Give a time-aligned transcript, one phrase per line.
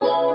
[0.00, 0.27] you.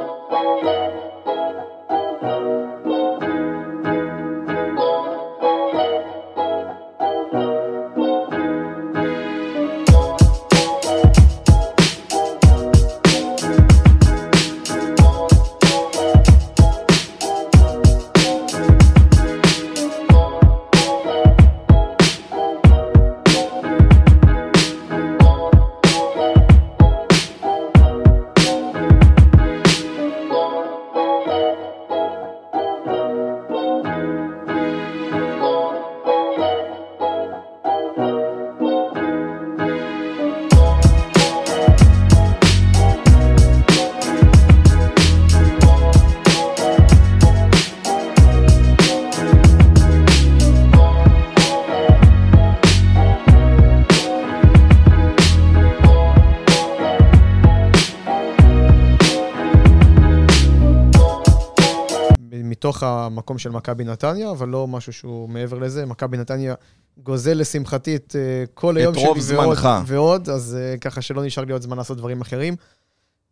[63.34, 65.86] המקום של מכבי נתניה, אבל לא משהו שהוא מעבר לזה.
[65.86, 66.56] מכבי נתניה
[66.98, 69.70] גוזל לשמחתי את אה, כל היום שלי ועוד, זמנך.
[69.88, 72.56] ועוד, אז אה, ככה שלא נשאר לי עוד זמן לעשות דברים אחרים.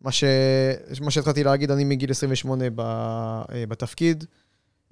[0.00, 0.24] מה, ש...
[1.00, 2.80] מה שהתחלתי להגיד, אני מגיל 28 ב...
[2.80, 4.24] אה, בתפקיד.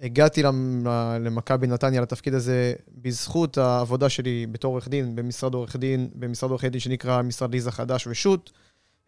[0.01, 0.87] הגעתי למ-
[1.21, 6.69] למכבי נתניה, לתפקיד הזה, בזכות העבודה שלי בתור עורך דין, במשרד עורך דין, במשרד עורכי
[6.69, 8.51] דין שנקרא משרד ליזה חדש ושות'.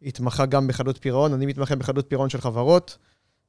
[0.02, 2.98] התמחה גם בחדלות פירעון, אני מתמחה בחדלות פירעון של חברות.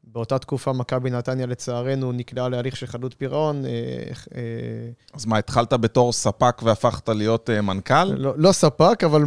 [0.04, 3.66] באותה תקופה מכבי נתניה לצערנו נקלעה להליך של חדלות פירעון.
[3.66, 3.72] אה,
[4.36, 4.42] אה,
[5.14, 8.04] אז מה, התחלת בתור ספק והפכת להיות אה, מנכ"ל?
[8.04, 9.24] לא, לא ספק, אבל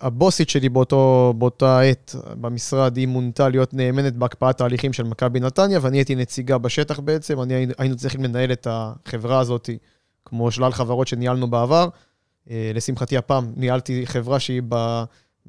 [0.00, 5.78] הבוסית שלי באותו, באותה עת במשרד, היא מונתה להיות נאמנת בהקפאת תהליכים של מכבי נתניה,
[5.82, 9.70] ואני הייתי נציגה בשטח בעצם, אני היינו- צריכים לנהל את החברה הזאת,
[10.24, 11.88] כמו שלל חברות שניהלנו בעבר.
[12.50, 15.04] לשמחתי הפעם ניהלתי חברה שהיא ב, ב,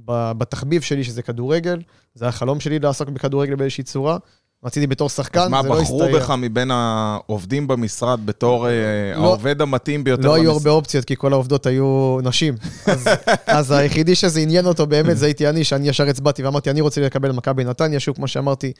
[0.05, 1.81] בתחביב שלי, שזה כדורגל.
[2.15, 4.17] זה היה חלום שלי לעסוק בכדורגל באיזושהי צורה.
[4.63, 6.19] רציתי בתור שחקן, מה, זה לא בחרו הסתייע.
[6.19, 8.71] בך מבין העובדים במשרד בתור אה,
[9.15, 9.23] לא.
[9.23, 10.55] העובד המתאים ביותר לא היו במשרד?
[10.55, 12.55] הרבה אופציות, כי כל העובדות היו נשים.
[12.85, 13.07] אז,
[13.47, 17.01] אז היחידי שזה עניין אותו באמת, זה הייתי אני, שאני ישר הצבעתי ואמרתי, אני רוצה
[17.01, 18.71] לקבל מכבי נתניה, שוב, כמו שאמרתי,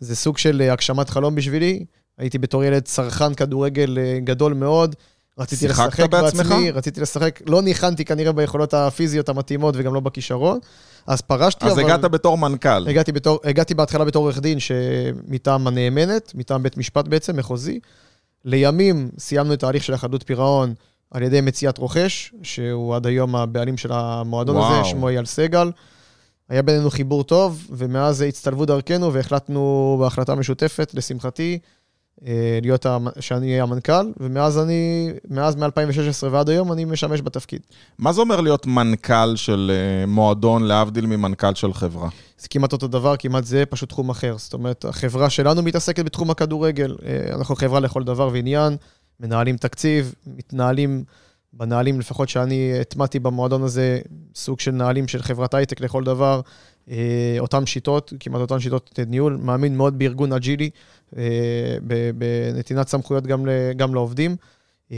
[0.00, 1.84] זה סוג של אה, הגשמת חלום בשבילי.
[2.18, 4.96] הייתי בתור ילד צרכן כדורגל אה, גדול מאוד.
[5.38, 6.46] רציתי לשחק בעצמך?
[6.46, 10.58] בעצמי, רציתי לשחק, לא ניחנתי כנראה ביכולות הפיזיות המתאימות וגם לא בכישרון.
[11.06, 11.84] אז פרשתי, אז אבל...
[11.84, 12.88] הגעת בתור מנכ"ל.
[12.88, 17.80] הגעתי, בתור, הגעתי בהתחלה בתור עורך דין שמטעם הנאמנת, מטעם בית משפט בעצם, מחוזי.
[18.44, 20.74] לימים סיימנו את ההליך של החדלות פירעון
[21.10, 24.80] על ידי מציאת רוכש, שהוא עד היום הבעלים של המועדון וואו.
[24.80, 25.70] הזה, שמו אייל סגל.
[26.48, 31.58] היה בינינו חיבור טוב, ומאז הצטלבו דרכנו והחלטנו בהחלטה משותפת, לשמחתי,
[32.62, 37.60] להיות, המ- שאני אהיה המנכ"ל, ומאז אני, מאז מ-2016 ועד היום אני משמש בתפקיד.
[37.98, 42.08] מה זה אומר להיות מנכ"ל של אה, מועדון, להבדיל ממנכ"ל של חברה?
[42.38, 44.34] זה כמעט אותו דבר, כמעט זה, פשוט תחום אחר.
[44.38, 46.96] זאת אומרת, החברה שלנו מתעסקת בתחום הכדורגל.
[47.06, 48.76] אה, אנחנו חברה לכל דבר ועניין,
[49.20, 51.04] מנהלים תקציב, מתנהלים
[51.52, 53.98] בנהלים, לפחות שאני הטמעתי במועדון הזה,
[54.34, 56.40] סוג של נהלים של חברת הייטק לכל דבר.
[56.90, 56.96] אה,
[57.38, 59.38] אותן שיטות, כמעט אותן שיטות ניהול.
[59.42, 60.70] מאמין מאוד בארגון אג'ילי,
[61.18, 61.22] אה,
[62.18, 64.36] בנתינת סמכויות גם, גם לעובדים.
[64.92, 64.96] אה,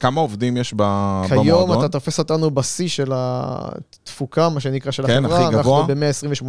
[0.00, 1.78] כמה עובדים יש ב- כיום במועדון?
[1.84, 5.46] אתה תופס אותנו בשיא של התפוקה, מה שנקרא, של כן, החברה.
[5.48, 5.80] הכי גבוה.
[5.80, 5.94] אנחנו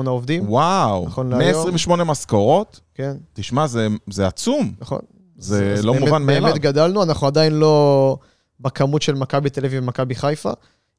[0.03, 0.49] ב-128 עובדים.
[0.49, 1.43] וואו, נכון להיום.
[1.43, 2.79] 128 משכורות?
[2.95, 4.71] כן, תשמע, זה, זה עצום.
[4.81, 4.99] נכון.
[5.37, 6.41] זה לא באמת- מובן מאליו.
[6.43, 8.17] באמת גדלנו, אנחנו עדיין לא
[8.59, 10.51] בכמות של מכבי תל אביב ומכבי חיפה.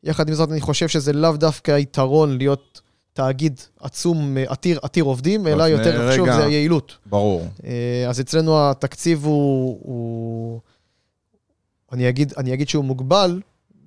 [0.04, 2.81] יחד עם זאת, אני חושב שזה לאו דווקא היתרון להיות
[3.20, 6.36] תאגיד עצום, אה, עתיר, עתיר עובדים, אלא יותר חשוב, רגע.
[6.36, 6.97] זה היעילות.
[7.06, 7.48] ברור.
[7.64, 10.60] אה, אז אצלנו התקציב הוא, הוא
[11.92, 13.41] אני, אגיד, אני אגיד שהוא מוגבל,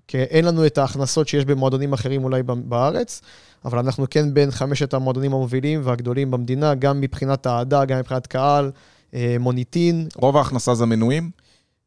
[0.07, 3.21] כי אין לנו את ההכנסות שיש במועדונים אחרים אולי בארץ,
[3.65, 8.71] אבל אנחנו כן בין חמשת המועדונים המובילים והגדולים במדינה, גם מבחינת האהדה, גם מבחינת קהל,
[9.13, 11.31] אה, מוניטין, רוב ההכנסה זה מנויים?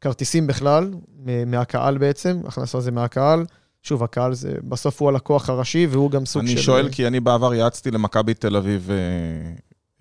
[0.01, 0.91] כרטיסים בכלל,
[1.47, 3.45] מהקהל בעצם, הכנסה זה מהקהל.
[3.87, 6.59] שוב, הקהל זה, בסוף הוא הלקוח הראשי, והוא גם סוג אני של...
[6.59, 8.97] שואל כי אני בעבר יעצתי למכבי תל אביב, אה,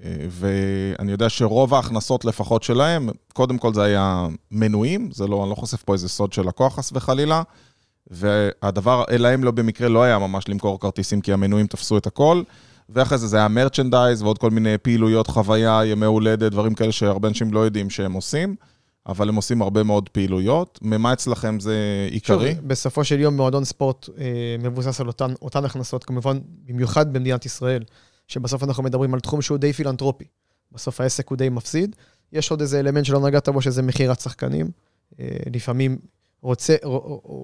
[0.03, 5.49] אה, ואני יודע שרוב ההכנסות לפחות שלהם, קודם כל זה היה מנויים, זה לא, אני
[5.49, 7.41] לא חושף פה איזה סוד של לקוח חס וחלילה,
[8.11, 12.43] והדבר, להם לא במקרה לא היה ממש למכור כרטיסים, כי המנויים תפסו את הכל,
[12.89, 17.27] ואחרי זה זה היה מרצ'נדייז ועוד כל מיני פעילויות, חוויה, ימי הולדת, דברים כאלה שהרבה
[17.27, 18.55] אנשים לא יודעים שהם עושים.
[19.07, 20.79] אבל הם עושים הרבה מאוד פעילויות.
[20.81, 22.55] ממה אצלכם זה עיקרי?
[22.55, 27.45] שוב, בסופו של יום מועדון ספורט אה, מבוסס על אותן, אותן הכנסות, כמובן, במיוחד במדינת
[27.45, 27.83] ישראל,
[28.27, 30.25] שבסוף אנחנו מדברים על תחום שהוא די פילנטרופי.
[30.71, 31.95] בסוף העסק הוא די מפסיד.
[32.33, 34.69] יש עוד איזה אלמנט שלא נגעת בו, שזה מכירת שחקנים.
[35.19, 35.97] אה, לפעמים
[36.45, 36.75] רוצה,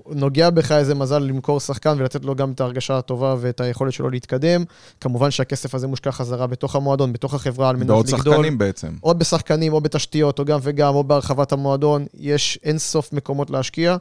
[0.09, 4.09] נוגע בך איזה מזל למכור שחקן ולתת לו גם את ההרגשה הטובה ואת היכולת שלו
[4.09, 4.63] להתקדם.
[4.99, 7.95] כמובן שהכסף הזה מושקע חזרה בתוך המועדון, בתוך החברה, על מנת לגדול.
[7.95, 8.87] בעוד שחקנים בעצם.
[9.03, 12.05] או בשחקנים, או בתשתיות, או גם וגם, או בהרחבת המועדון.
[12.13, 13.97] יש אין סוף מקומות להשקיע.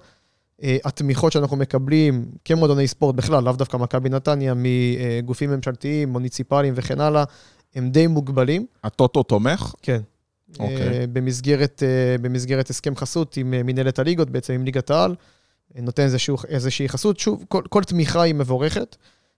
[0.63, 7.01] אה, התמיכות שאנחנו מקבלים כמועדוני ספורט בכלל, לאו דווקא מכבי נתניה, מגופים ממשלתיים, מוניציפליים וכן
[7.01, 7.25] הלאה,
[7.75, 8.67] הם די מוגבלים.
[8.85, 9.75] הטוטו תומך?
[9.83, 10.01] כן.
[10.55, 10.63] Okay.
[10.63, 11.01] אוקיי.
[11.01, 15.15] אה, במסגרת, אה, במסגרת הסכם חסות עם מנהלת הליגות, בעצם עם ליגת העל,
[15.75, 17.19] נותן איזשהו, איזושהי חסות.
[17.19, 18.97] שוב, כל, כל תמיכה היא מבורכת.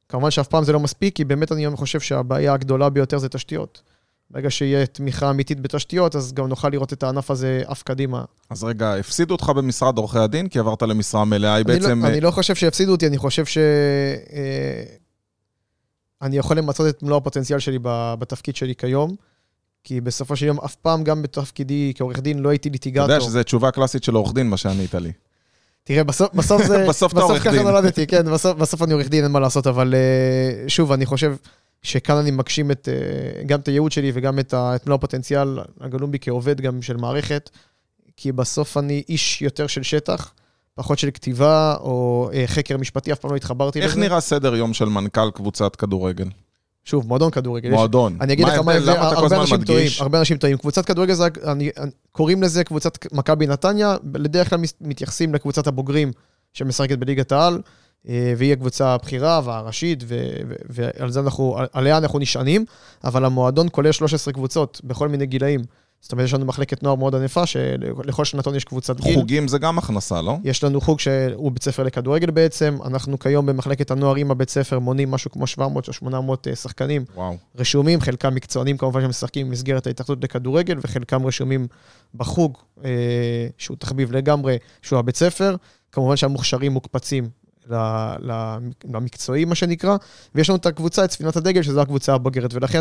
[0.09, 3.83] כמובן שאף פעם זה לא מספיק, כי באמת אני חושב שהבעיה הגדולה ביותר זה תשתיות.
[4.31, 8.25] ברגע שיהיה תמיכה אמיתית בתשתיות, אז גם נוכל לראות את הענף הזה עף קדימה.
[8.51, 12.03] אז רגע, הפסידו אותך במשרד עורכי הדין, כי עברת למשרה מלאה, היא לא- בעצם...
[12.03, 13.59] לא, אני לא חושב שהפסידו אותי, אני חושב ש...
[13.59, 14.83] אה,
[16.23, 17.79] אני יכול למצות את מלוא הפוטנציאל שלי
[18.19, 19.17] בתפקיד שלי כיום,
[19.85, 23.05] כי בסופו של יום, אף פעם גם בתפקידי כעורך דין לא הייתי ליטיגטור.
[23.05, 25.13] אתה יודע שזו תשובה קלאסית של עורך דין, מה שענית לי.
[25.85, 26.85] תראה, בסוף, בסוף זה...
[26.89, 27.53] בסוף אתה עורך דין.
[27.53, 30.93] בסוף ככה נולדתי, כן, בסוף, בסוף אני עורך דין, אין מה לעשות, אבל אה, שוב,
[30.93, 31.35] אני חושב...
[31.83, 36.11] שכאן אני מגשים את, אה, גם את הייעוד שלי וגם את, את מלוא הפוטנציאל הגלום
[36.11, 37.51] בי כעובד גם של מערכת,
[38.17, 40.33] כי בסוף אני איש יותר של שטח,
[40.75, 44.01] פחות של כתיבה או אה, חקר משפטי, אף פעם לא התחברתי איך לזה.
[44.01, 46.29] איך נראה סדר יום של מנכ"ל קבוצת כדורגל?
[46.85, 47.71] שוב, מועדון כדורגל.
[47.71, 48.17] מועדון.
[48.21, 50.57] אני אגיד לך מה ההבדל, הרבה אנשים טועים, הרבה אנשים טועים.
[50.57, 51.71] קבוצת כדורגל, זה, אני,
[52.13, 56.13] קוראים לזה קבוצת מכבי נתניה, בדרך כלל מתייחסים לקבוצת הבוגרים
[56.53, 57.61] שמשחקת בליגת העל.
[58.09, 60.05] אה, והיא הקבוצה הבכירה והראשית,
[60.69, 62.65] ועל זה אנחנו, עליה אנחנו נשענים,
[63.05, 65.61] אבל המועדון כולל 13 קבוצות בכל מיני גילאים.
[66.03, 69.15] זאת אומרת, יש לנו מחלקת נוער מאוד ענפה, שלכל שנתון יש קבוצת גיל.
[69.15, 70.37] חוגים זה גם הכנסה, לא?
[70.45, 72.79] יש לנו חוג שהוא בית ספר לכדורגל בעצם.
[72.85, 77.05] אנחנו כיום במחלקת הנוער עם הבית ספר מונים משהו כמו 700 או 800 אה, שחקנים.
[77.15, 77.37] וואו.
[77.57, 81.67] רשומים, חלקם מקצוענים כמובן שמשחקים במסגרת ההתאחדות לכדורגל, וחלקם רשומים
[82.15, 82.91] בחוג, אה,
[83.59, 85.57] שהוא תחביב לגמרי, שהוא הבית ספר.
[85.93, 87.29] כמובן שהמוכשרים מוקפצים
[88.85, 89.97] למקצועי, מה שנקרא,
[90.35, 92.81] ויש לנו את הקבוצה, את ספינת הדגל, שזו הקבוצה הבוגרת, ולכן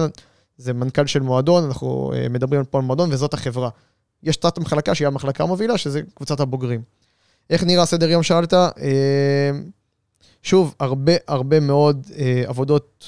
[0.57, 3.69] זה מנכ"ל של מועדון, אנחנו אה, מדברים פה על מועדון, וזאת החברה.
[4.23, 6.81] יש תת מחלקה שהיא המחלקה המובילה, שזה קבוצת הבוגרים.
[7.49, 8.53] איך נראה סדר יום שאלת?
[8.53, 9.51] אה,
[10.43, 13.05] שוב, הרבה הרבה מאוד אה, עבודות,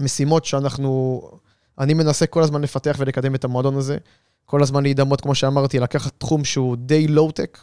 [0.00, 1.20] משימות שאנחנו,
[1.78, 3.98] אני מנסה כל הזמן לפתח ולקדם את המועדון הזה.
[4.44, 7.58] כל הזמן להידמות, כמו שאמרתי, לקחת תחום שהוא די לואו-טק,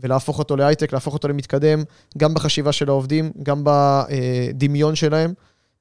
[0.00, 1.82] ולהפוך אותו להייטק, להפוך אותו למתקדם,
[2.18, 5.34] גם בחשיבה של העובדים, גם בדמיון שלהם,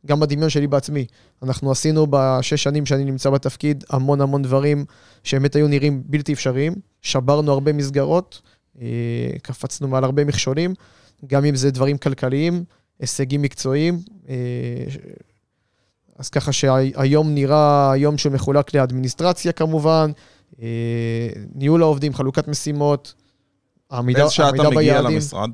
[0.06, 1.06] גם בדמיון שלי בעצמי.
[1.44, 4.86] אנחנו עשינו בשש שנים שאני נמצא בתפקיד המון המון דברים
[5.24, 6.74] שבאמת היו נראים בלתי אפשריים.
[7.02, 8.42] שברנו הרבה מסגרות,
[8.82, 8.88] אה,
[9.42, 10.74] קפצנו מעל הרבה מכשולים,
[11.26, 12.64] גם אם זה דברים כלכליים,
[13.00, 14.00] הישגים מקצועיים.
[14.30, 14.36] אה,
[16.16, 20.12] אז ככה שהיום נראה היום שהוא מחולק לאדמיניסטרציה כמובן,
[20.62, 23.14] אה, ניהול העובדים, חלוקת משימות.
[23.90, 25.50] העמידה, באיזה שעה אתה מגיע ביעדים, למשרד?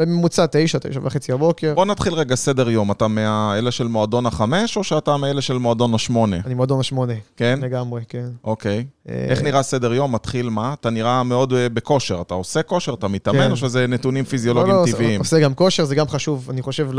[0.00, 1.74] בממוצע תשע, תשע וחצי הבוקר.
[1.74, 2.90] בוא נתחיל רגע סדר יום.
[2.90, 6.36] אתה מאלה של מועדון החמש, או שאתה מאלה של מועדון השמונה?
[6.46, 7.12] אני מועדון השמונה.
[7.36, 7.58] כן?
[7.62, 8.28] לגמרי, כן.
[8.44, 8.84] אוקיי.
[9.08, 10.14] אה, איך נראה סדר יום?
[10.14, 10.74] מתחיל מה?
[10.80, 12.20] אתה נראה מאוד אה, בכושר.
[12.20, 12.94] אתה עושה כושר?
[12.94, 13.50] אתה מתאמן, כן.
[13.50, 15.20] או שזה נתונים פיזיולוגיים לא, לא, טבעיים?
[15.20, 16.90] עושה גם כושר, זה גם חשוב, אני חושב,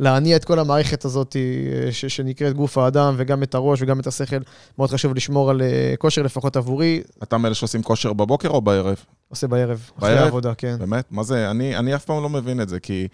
[0.00, 4.36] להניע את כל המערכת הזאת אה, שנקראת גוף האדם, וגם את הראש וגם את השכל.
[4.78, 5.62] מאוד חשוב לשמור על
[5.98, 7.00] כושר, לפחות עבורי.
[7.22, 8.96] אתה מאלה שעושים כושר בבוקר או בערב?
[9.28, 9.90] עושה בערב?
[9.98, 10.76] אחרי העבודה, כן.
[10.78, 11.04] באמת?
[11.10, 11.50] מה זה?
[11.50, 13.08] אני אף פעם לא מבין את זה, כי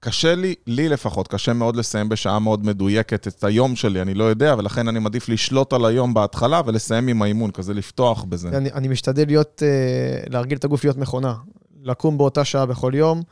[0.00, 4.24] קשה לי, לי לפחות, קשה מאוד לסיים בשעה מאוד מדויקת את היום שלי, אני לא
[4.24, 8.48] יודע, ולכן אני מעדיף לשלוט על היום בהתחלה ולסיים עם האימון, כזה לפתוח בזה.
[8.48, 11.34] אני, אני משתדל להיות, uh, להרגיל את הגוף להיות מכונה.
[11.82, 13.22] לקום באותה שעה בכל יום,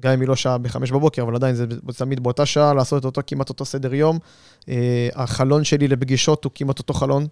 [0.00, 3.04] גם אם היא לא שעה בחמש בבוקר, אבל עדיין זה תמיד באותה שעה, לעשות את
[3.04, 4.18] אותו, כמעט אותו סדר יום.
[4.60, 4.66] Uh,
[5.14, 7.26] החלון שלי לפגישות הוא כמעט אותו חלון.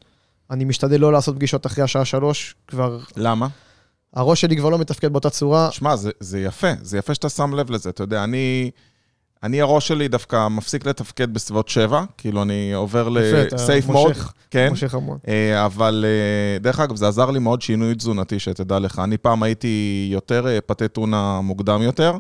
[0.50, 2.98] אני משתדל לא לעשות פגישות אחרי השעה שלוש, כבר...
[3.16, 3.48] למה?
[4.14, 5.72] הראש שלי כבר לא מתפקד באותה צורה.
[5.72, 7.90] שמע, זה, זה יפה, זה יפה שאתה שם לב לזה.
[7.90, 8.70] אתה יודע, אני,
[9.42, 14.12] אני הראש שלי דווקא מפסיק לתפקד בסביבות שבע, כאילו אני עובר לסייף מוד.
[14.50, 15.18] כן, מושך המון.
[15.28, 18.98] אה, אבל אה, דרך אגב, זה עזר לי מאוד שינוי תזונתי, שתדע לך.
[18.98, 22.16] אני פעם הייתי יותר אה, פתה טונה מוקדם יותר,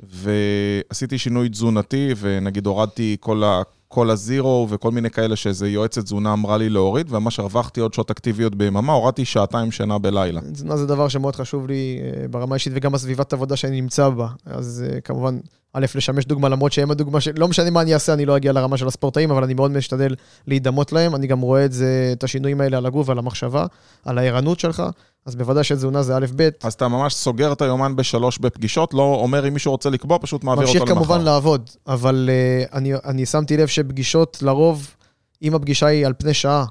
[0.00, 3.62] ועשיתי שינוי תזונתי, ונגיד הורדתי כל ה...
[3.88, 8.10] כל הזירו וכל מיני כאלה שאיזה יועצת תזונה אמרה לי להוריד, וממש הרווחתי עוד שעות
[8.10, 10.40] אקטיביות ביממה, הורדתי שעתיים שינה בלילה.
[10.40, 14.28] תזונה זה דבר שמאוד חשוב לי אה, ברמה האישית וגם בסביבת עבודה שאני נמצא בה.
[14.46, 15.38] אז אה, כמובן,
[15.76, 17.28] א', לשמש דוגמה, למרות שהם הדוגמה ש...
[17.28, 20.14] לא משנה מה אני אעשה, אני לא אגיע לרמה של הספורטאים, אבל אני מאוד משתדל
[20.46, 21.14] להידמות להם.
[21.14, 23.66] אני גם רואה את זה, את השינויים האלה על הגוף ועל המחשבה,
[24.04, 24.82] על הערנות שלך.
[25.26, 26.48] אז בוודאי שתזונה זה א', ב'.
[26.62, 30.44] אז אתה ממש סוגר את היומן בשלוש בפגישות, לא אומר אם מישהו רוצה לקבוע, פשוט
[30.44, 30.84] מעביר אותו למחר.
[30.84, 32.30] ממשיך כמובן לעבוד, אבל
[32.68, 34.94] uh, אני, אני שמתי לב שפגישות, לרוב,
[35.42, 36.64] אם הפגישה היא על פני שעה,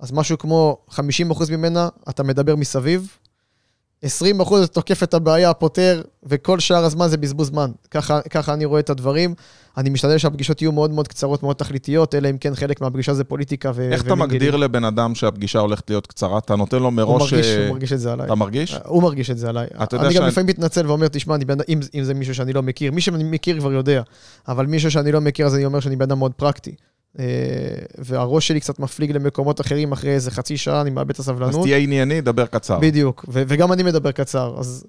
[0.00, 0.94] אז משהו כמו 50%
[1.50, 3.16] ממנה, אתה מדבר מסביב,
[4.02, 7.70] 20 אחוז תוקף את הבעיה, פותר, וכל שאר הזמן זה בזבוז זמן.
[7.90, 9.34] ככה, ככה אני רואה את הדברים.
[9.76, 13.24] אני משתדל שהפגישות יהיו מאוד מאוד קצרות, מאוד תכליתיות, אלא אם כן חלק מהפגישה זה
[13.24, 13.88] פוליטיקה ו...
[13.92, 16.38] איך אתה מגדיר לבן אדם שהפגישה הולכת להיות קצרה?
[16.38, 17.08] אתה נותן לו מראש...
[17.08, 17.56] הוא מרגיש, ש...
[17.56, 18.26] הוא מרגיש את זה עליי.
[18.26, 18.74] אתה מרגיש?
[18.84, 19.66] הוא מרגיש את זה עליי.
[19.74, 20.14] אני שאני...
[20.14, 21.58] גם לפעמים מתנצל ואומר, תשמע, אני בן...
[21.68, 24.02] אם, אם זה מישהו שאני לא מכיר, מי שאני מכיר כבר יודע,
[24.48, 26.74] אבל מישהו שאני לא מכיר, אז אני אומר שאני בן אדם מאוד פרקטי.
[27.18, 27.24] אה,
[27.98, 31.54] והראש שלי קצת מפליג למקומות אחרים אחרי איזה חצי שעה, אני מאבד את הסבלנות.
[31.54, 32.78] אז תהיה ענייני, דבר קצר.
[32.78, 34.54] בדיוק, ו- וגם אני מדבר קצר.
[34.58, 34.84] אז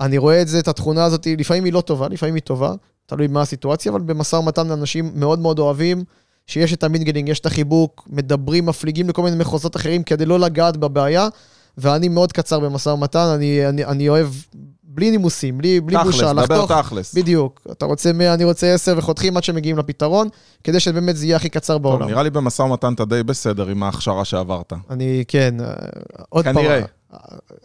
[0.00, 2.72] אני רואה את זה, את התכונה הזאת, לפעמים היא לא טובה, לפעמים היא טובה,
[3.06, 6.04] תלוי מה הסיטואציה, אבל במשא ומתן אנשים מאוד מאוד אוהבים,
[6.46, 10.76] שיש את המינגלינג, יש את החיבוק, מדברים, מפליגים לכל מיני מחוזות אחרים כדי לא לגעת
[10.76, 11.28] בבעיה,
[11.78, 14.28] ואני מאוד קצר במשא ומתן, אני, אני, אני אוהב
[14.96, 16.46] בלי נימוסים, בלי, בלי תכלס, בושה, לחתוך.
[16.46, 17.14] תכלס, דבר תכלס.
[17.14, 17.66] בדיוק.
[17.72, 20.28] אתה רוצה 100, אני רוצה 10, וחותכים עד שמגיעים לפתרון,
[20.64, 21.98] כדי שבאמת זה יהיה הכי קצר בעולם.
[21.98, 24.72] טוב, נראה לי במשא ומתן אתה די בסדר עם ההכשרה שעברת.
[24.90, 25.66] אני, כן, אה,
[26.28, 26.54] עוד פעם.
[26.54, 26.80] כנראה.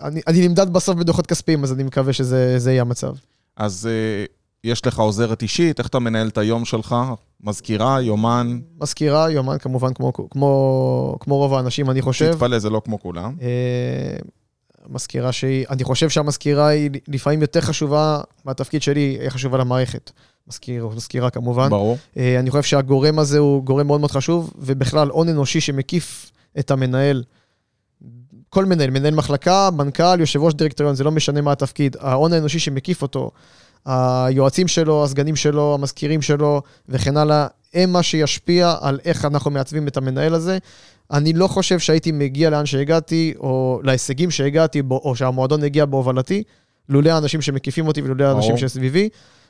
[0.02, 3.14] אני, אני נמדד בסוף בדוחות כספיים, אז אני מקווה שזה יהיה המצב.
[3.58, 4.26] אז אה,
[4.64, 6.96] יש לך עוזרת אישית, איך אתה מנהל את היום שלך?
[7.44, 8.60] מזכירה, יומן?
[8.82, 12.32] מזכירה, יומן, כמובן, כמו, כמו, כמו רוב האנשים, אני חושב.
[12.32, 13.36] תתפלא, זה לא כמו כולם.
[13.42, 14.18] אה,
[14.90, 20.12] מזכירה שהיא, אני חושב שהמזכירה היא לפעמים יותר חשובה מהתפקיד שלי, היא חשובה למערכת.
[20.48, 21.70] מזכיר, מזכירה כמובן.
[21.70, 21.98] ברור.
[22.18, 26.72] אה, אני חושב שהגורם הזה הוא גורם מאוד מאוד חשוב, ובכלל, הון אנושי שמקיף את
[26.72, 27.24] המנהל.
[28.50, 31.98] כל מנהל, מנהל מחלקה, מנכ"ל, יושב ראש דירקטוריון, זה לא משנה מה התפקיד.
[32.00, 33.32] ההון האנושי שמקיף אותו,
[33.86, 39.88] היועצים שלו, הסגנים שלו, המזכירים שלו וכן הלאה, הם מה שישפיע על איך אנחנו מעצבים
[39.88, 40.58] את המנהל הזה.
[41.12, 46.44] אני לא חושב שהייתי מגיע לאן שהגעתי, או להישגים שהגעתי, בו, או שהמועדון הגיע בהובלתי,
[46.90, 49.10] לולא האנשים שמקיפים אותי ולולא האנשים שסביבי.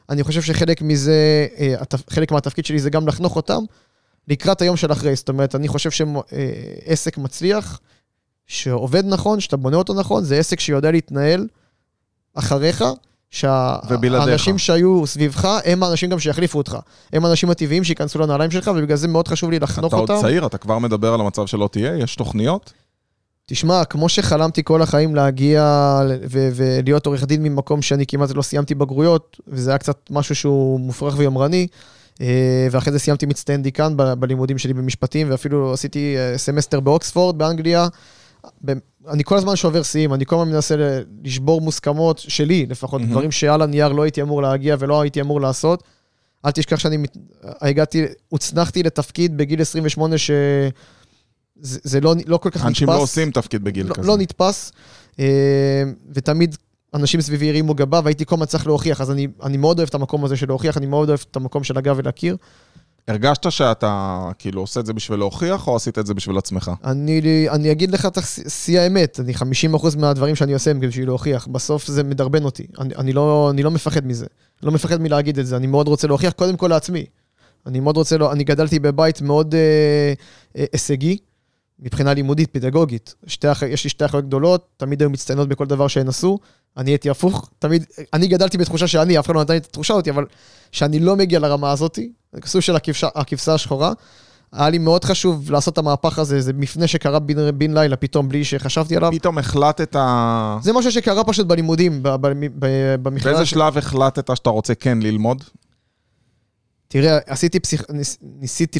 [0.10, 1.76] אני חושב שחלק מזה, אה,
[2.10, 3.64] חלק מהתפקיד שלי זה גם לחנוך אותם
[4.28, 5.16] לקראת היום של אחרי.
[5.16, 7.80] זאת אומרת, אני חושב שעסק מצליח,
[8.48, 11.48] שעובד נכון, שאתה בונה אותו נכון, זה עסק שיודע להתנהל
[12.34, 12.84] אחריך,
[13.32, 16.78] שהאנשים שהיו סביבך, הם האנשים גם שיחליפו אותך.
[17.14, 20.04] הם האנשים הטבעיים שייכנסו לנעליים שלך, ובגלל זה מאוד חשוב לי לחנוך אותם.
[20.04, 21.98] אתה עוד צעיר, אתה כבר מדבר על המצב שלא תהיה?
[21.98, 22.74] יש תוכניות?
[23.46, 25.64] תשמע, כמו שחלמתי כל החיים להגיע
[26.32, 30.80] ו- ולהיות עורך דין ממקום שאני כמעט לא סיימתי בגרויות, וזה היה קצת משהו שהוא
[30.80, 31.68] מופרך ויומרני,
[32.22, 37.38] אה, ואחרי זה סיימתי מצטיין דיקן ב- בלימודים שלי במשפטים, ואפילו עשיתי אה, סמסטר באוקספורד,
[37.38, 37.88] באנגליה.
[39.10, 40.76] אני כל הזמן שובר שיאים, אני כל הזמן מנסה
[41.24, 43.06] לשבור מוסכמות שלי, לפחות, mm-hmm.
[43.06, 45.84] דברים שעל הנייר לא הייתי אמור להגיע ולא הייתי אמור לעשות.
[46.46, 46.98] אל תשכח שאני.
[47.44, 50.32] הגעתי, הוצנחתי לתפקיד בגיל 28 ש...
[51.62, 52.80] זה, זה לא, לא כל כך אנשים נתפס.
[52.80, 54.08] אנשים לא עושים תפקיד בגיל לא, כזה.
[54.08, 54.72] לא נתפס,
[55.20, 55.84] אה,
[56.14, 56.56] ותמיד
[56.94, 59.96] אנשים סביבי הרימו גבה, והייתי כל הזמן צריך להוכיח, אז אני, אני מאוד אוהב את
[59.96, 62.38] המקום הזה של להוכיח, אני מאוד אוהב את המקום של הגב ולהכיר.
[63.08, 66.72] הרגשת שאתה כאילו עושה את זה בשביל להוכיח, או עשית את זה בשביל עצמך?
[66.84, 68.18] אני, אני אגיד לך את
[68.48, 69.34] שיא האמת, אני
[69.74, 73.64] 50% מהדברים שאני עושה הם בשביל להוכיח, בסוף זה מדרבן אותי, אני, אני, לא, אני
[73.64, 74.26] לא מפחד מזה,
[74.64, 77.06] לא מפחד מלהגיד את זה, אני מאוד רוצה להוכיח קודם כל לעצמי.
[77.66, 80.14] אני מאוד רוצה, לא, אני גדלתי בבית מאוד אה,
[80.58, 81.18] אה, הישגי,
[81.80, 83.16] מבחינה לימודית, פדגוגית.
[83.28, 86.40] שתי, יש לי שתי אחיות גדולות, תמיד היו מצטיינות בכל דבר שהן עשו.
[86.78, 89.94] אני הייתי הפוך, תמיד, אני גדלתי בתחושה שאני, אף אחד לא נתן לי את התחושה
[89.94, 90.26] אותי, אבל
[90.72, 92.00] שאני לא מגיע לרמה הזאת,
[92.46, 92.76] סוג של
[93.16, 93.94] הכבשה השחורה.
[94.52, 98.30] היה לי מאוד חשוב לעשות את המהפך הזה, זה מפנה שקרה בן, בן לילה פתאום,
[98.30, 99.12] בלי שחשבתי עליו.
[99.12, 99.96] פתאום החלטת...
[100.62, 102.00] זה משהו שקרה פשוט בלימודים,
[103.02, 103.36] במכללה.
[103.36, 105.44] באיזה שלב החלטת שאתה רוצה כן ללמוד?
[106.88, 107.84] תראה, עשיתי פסיכ...
[108.22, 108.80] ניסיתי,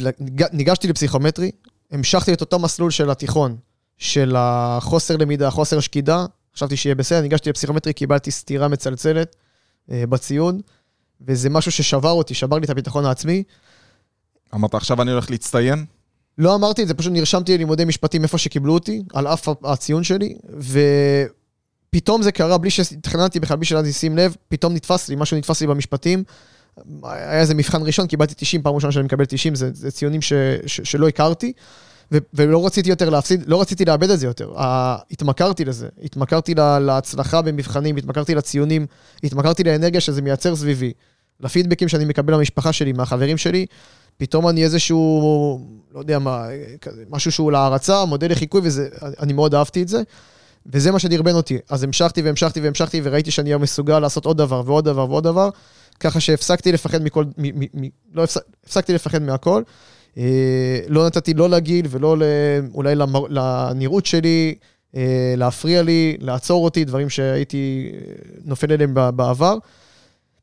[0.52, 1.50] ניגשתי לפסיכומטרי,
[1.90, 3.56] המשכתי את אותו מסלול של התיכון,
[3.98, 9.36] של החוסר למידה, חוסר שקידה, חשבתי שיהיה בסדר, ניגשתי לפסיכומטרי, קיבלתי סטירה מצלצלת
[9.90, 10.60] אה, בציון,
[11.20, 13.42] וזה משהו ששבר אותי, שבר לי את הביטחון העצמי.
[14.54, 15.84] אמרת, עכשיו אני הולך להצטיין?
[16.38, 20.34] לא אמרתי את זה, פשוט נרשמתי ללימודי משפטים איפה שקיבלו אותי, על אף הציון שלי,
[21.90, 25.60] ופתאום זה קרה בלי שתכננתי בכלל, בלי שלדעתי שים לב, פתאום נתפס לי, משהו נתפס
[25.60, 26.24] לי במשפטים.
[27.02, 30.32] היה איזה מבחן ראשון, קיבלתי 90, פעם ראשונה שאני מקבל 90, זה, זה ציונים ש,
[30.66, 31.52] ש, שלא הכרתי.
[32.12, 34.52] ו- ולא רציתי יותר להפסיד, לא רציתי לאבד את זה יותר.
[34.56, 34.60] Uh,
[35.10, 38.86] התמכרתי לזה, התמכרתי לה, להצלחה במבחנים, התמכרתי לציונים,
[39.24, 40.92] התמכרתי לאנרגיה שזה מייצר סביבי,
[41.40, 43.66] לפידבקים שאני מקבל מהמשפחה שלי, מהחברים שלי,
[44.16, 46.46] פתאום אני איזשהו, לא יודע מה,
[47.10, 50.02] משהו שהוא להערצה, מודל לחיקוי, ואני מאוד אהבתי את זה.
[50.66, 51.58] וזה מה שדרבן אותי.
[51.70, 55.48] אז המשכתי והמשכתי והמשכתי, וראיתי שאני מסוגל לעשות עוד דבר ועוד דבר ועוד דבר,
[56.00, 59.62] ככה שהפסקתי לפחד מכל, מ, מ, מ, לא הפסק, הפסקתי לפחד מהכל.
[60.18, 62.16] אה, לא נתתי לא לגיל ולא
[62.74, 62.94] אולי
[63.28, 64.54] לנראות שלי,
[64.96, 67.98] אה, להפריע לי, לעצור אותי, דברים שהייתי אה,
[68.44, 69.58] נופל אליהם בעבר.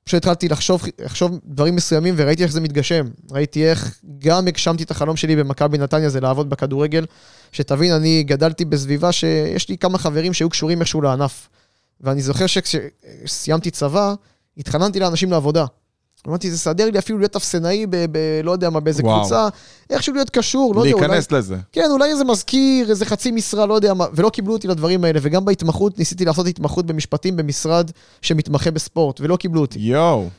[0.03, 3.07] פשוט התחלתי לחשוב, לחשוב דברים מסוימים וראיתי איך זה מתגשם.
[3.31, 7.05] ראיתי איך גם הגשמתי את החלום שלי במכבי נתניה, זה לעבוד בכדורגל.
[7.51, 11.49] שתבין, אני גדלתי בסביבה שיש לי כמה חברים שהיו קשורים איכשהו לענף.
[12.01, 14.13] ואני זוכר שכשסיימתי צבא,
[14.57, 15.65] התחננתי לאנשים לעבודה.
[16.27, 18.05] אמרתי, זה סדר לי אפילו להיות אפסנאי ב...
[18.11, 19.19] ב לא יודע מה, באיזה וואו.
[19.19, 19.47] קבוצה,
[19.89, 21.07] איכשהו להיות קשור, לא יודע, אולי...
[21.07, 21.57] להיכנס לזה.
[21.71, 25.19] כן, אולי איזה מזכיר, איזה חצי משרה, לא יודע מה, ולא קיבלו אותי לדברים האלה,
[25.23, 29.79] וגם בהתמחות, ניסיתי לעשות התמחות במשפטים במשרד שמתמחה בספורט, ולא קיבלו אותי.
[29.79, 30.29] יואו.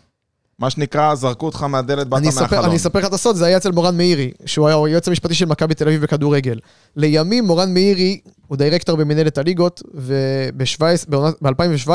[0.58, 2.64] מה שנקרא, זרקו אותך מהדלת, באת מהחלון.
[2.64, 5.46] אני אספר לך את הסוד, זה היה אצל מורן מאירי, שהוא היה היועץ המשפטי של
[5.46, 6.58] מכבי תל אביב בכדורגל.
[6.96, 11.90] לימים מורן מאירי הוא דירקטור במנהלת הליגות, וב-2017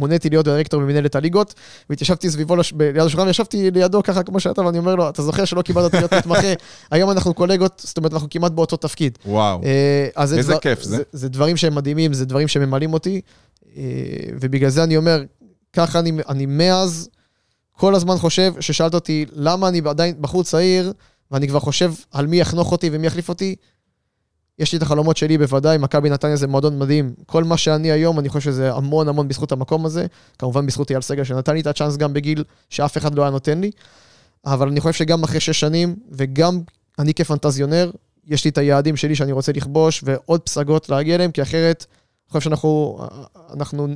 [0.00, 1.54] מוניתי להיות דירקטור במנהלת הליגות,
[1.90, 2.72] והתיישבתי סביבו לש...
[2.78, 5.96] ליד השולחן, וישבתי לידו ככה כמו שאתה, ואני אומר לו, אתה זוכר שלא קיבלת אותי
[5.96, 6.52] להיות מתמחה,
[6.90, 9.18] היום אנחנו קולגות, זאת אומרת, אנחנו כמעט באותו תפקיד.
[9.26, 9.60] וואו.
[10.16, 10.96] אז איזה דבר- כיף זה.
[10.96, 11.02] זה.
[11.12, 13.20] זה דברים שהם מדהימים, זה דברים שממלאים אותי,
[13.76, 13.82] אה,
[14.40, 15.22] ובגלל זה אני אומר,
[15.72, 17.08] ככה אני, אני מאז
[17.76, 20.92] כל הזמן חושב, ששאלת אותי, למה אני עדיין בחור צעיר,
[21.30, 23.56] ואני כבר חושב על מי יחנוך אותי ומי יחליף אותי,
[24.60, 27.14] יש לי את החלומות שלי בוודאי, מכבי נתניה זה מועדון מדהים.
[27.26, 30.06] כל מה שאני היום, אני חושב שזה המון המון בזכות המקום הזה.
[30.38, 33.60] כמובן בזכות אייל סגל שנתן לי את הצ'אנס גם בגיל שאף אחד לא היה נותן
[33.60, 33.70] לי.
[34.46, 36.60] אבל אני חושב שגם אחרי שש שנים, וגם
[36.98, 37.90] אני כפנטזיונר,
[38.26, 41.86] יש לי את היעדים שלי שאני רוצה לכבוש, ועוד פסגות להגיע אליהם, כי אחרת,
[42.30, 42.98] חושב שאנחנו
[43.54, 43.88] אנחנו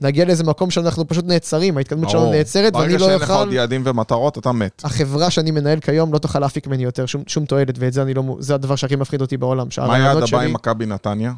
[0.00, 2.30] נגיע לאיזה מקום שאנחנו פשוט נעצרים, ההתקדמות שלנו.
[2.30, 3.52] נעצרת, ואני ברגע לא שאין לך עוד אוכל...
[3.54, 4.82] יעדים ומטרות, אתה מת.
[4.84, 8.14] החברה שאני מנהל כיום לא תוכל להפיק ממני יותר שום, שום תועלת, ואת זה אני
[8.14, 8.22] לא...
[8.38, 9.66] זה הדבר שהכי מפחיד אותי בעולם.
[9.78, 11.32] מה היעד הבא שלי- עם מכבי נתניה?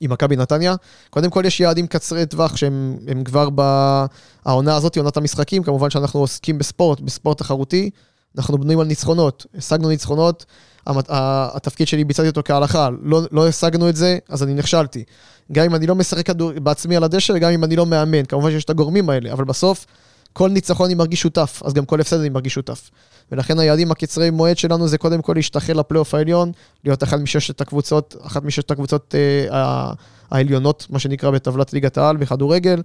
[0.00, 0.74] עם מכבי נתניה.
[1.10, 6.20] קודם כל יש יעדים קצרי טווח שהם הם כבר בעונה הזאת, עונת המשחקים, כמובן שאנחנו
[6.20, 7.90] עוסקים בספורט, בספורט תחרותי,
[8.38, 10.44] אנחנו בנויים על ניצחונות, השגנו ניצחונות,
[10.86, 15.04] התפקיד שלי ביצעתי אותו כהלכה, לא, לא השגנו את זה, אז אני נכשלתי.
[15.52, 18.50] גם אם אני לא משחק כדור בעצמי על הדשא, וגם אם אני לא מאמן, כמובן
[18.50, 19.86] שיש את הגורמים האלה, אבל בסוף,
[20.32, 22.90] כל ניצחון אני מרגיש שותף, אז גם כל הפסד אני מרגיש שותף.
[23.32, 26.52] ולכן היעדים הקצרי מועד שלנו זה קודם כל להשתחל לפלייאוף העליון,
[26.84, 29.14] להיות אחת מששת הקבוצות, אחת מששת הקבוצות
[29.50, 29.90] אה,
[30.30, 32.82] העליונות, מה שנקרא בטבלת ליגת העל בכדורגל,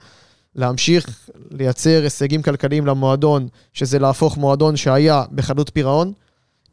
[0.55, 6.13] להמשיך לייצר הישגים כלכליים למועדון, שזה להפוך מועדון שהיה בחדלות פירעון,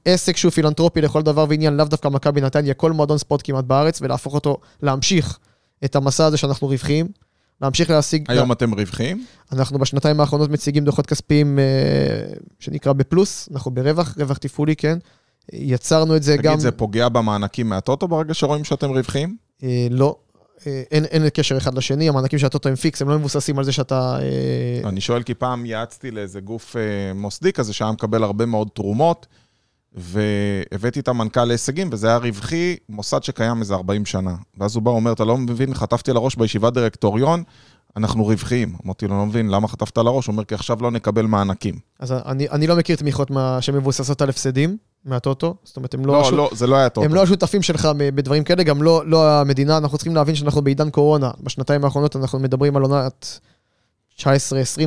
[0.07, 4.03] עסק שהוא פילנטרופי לכל דבר ועניין, לאו דווקא מכבי נתניה, כל מועדון ספורט כמעט בארץ,
[4.03, 5.39] ולהפוך אותו, להמשיך
[5.85, 7.07] את המסע הזה שאנחנו רווחיים,
[7.63, 8.25] להמשיך להשיג...
[8.29, 9.27] היום אתם רווחיים?
[9.53, 11.65] אנחנו בשנתיים האחרונות מציגים דוחות כספיים אה,
[12.59, 14.99] שנקרא בפלוס, אנחנו ברווח, רווח תפעולי, כן.
[15.53, 16.53] יצרנו את זה גם...
[16.53, 19.37] תגיד, זה פוגע במענקים מהטוטו ברגע שרואים שאתם רווחיים?
[19.63, 20.17] אה, לא,
[20.67, 23.65] אה, אין, אין קשר אחד לשני, המענקים של הטוטו הם fix, הם לא מבוססים על
[23.65, 24.19] זה שאתה...
[24.23, 26.83] אה, אני שואל כי פעם יעצתי לאיזה גוף אה,
[27.15, 29.27] מוסדי כזה שהיה מקבל הרבה מאוד תרומות,
[29.97, 34.35] והבאתי את המנכ"ל להישגים, וזה היה רווחי, מוסד שקיים איזה 40 שנה.
[34.59, 37.43] ואז הוא בא ואומר, אתה לא מבין, חטפתי על הראש בישיבת דירקטוריון,
[37.97, 38.77] אנחנו רווחיים.
[38.87, 40.27] אמרתי לו, לא מבין, למה חטפת על הראש?
[40.27, 41.75] הוא אומר, כי עכשיו לא נקבל מענקים.
[42.01, 46.13] אז אני, אני לא מכיר תמיכות מה, שמבוססות על הפסדים מהטוטו, זאת אומרת, הם לא...
[46.13, 47.05] לא, השו- לא, זה לא היה טוב.
[47.05, 50.91] הם לא השותפים שלך בדברים כאלה, גם לא, לא המדינה, אנחנו צריכים להבין שאנחנו בעידן
[50.91, 51.31] קורונה.
[51.43, 53.41] בשנתיים האחרונות אנחנו מדברים על עונת
[54.21, 54.23] 19-20,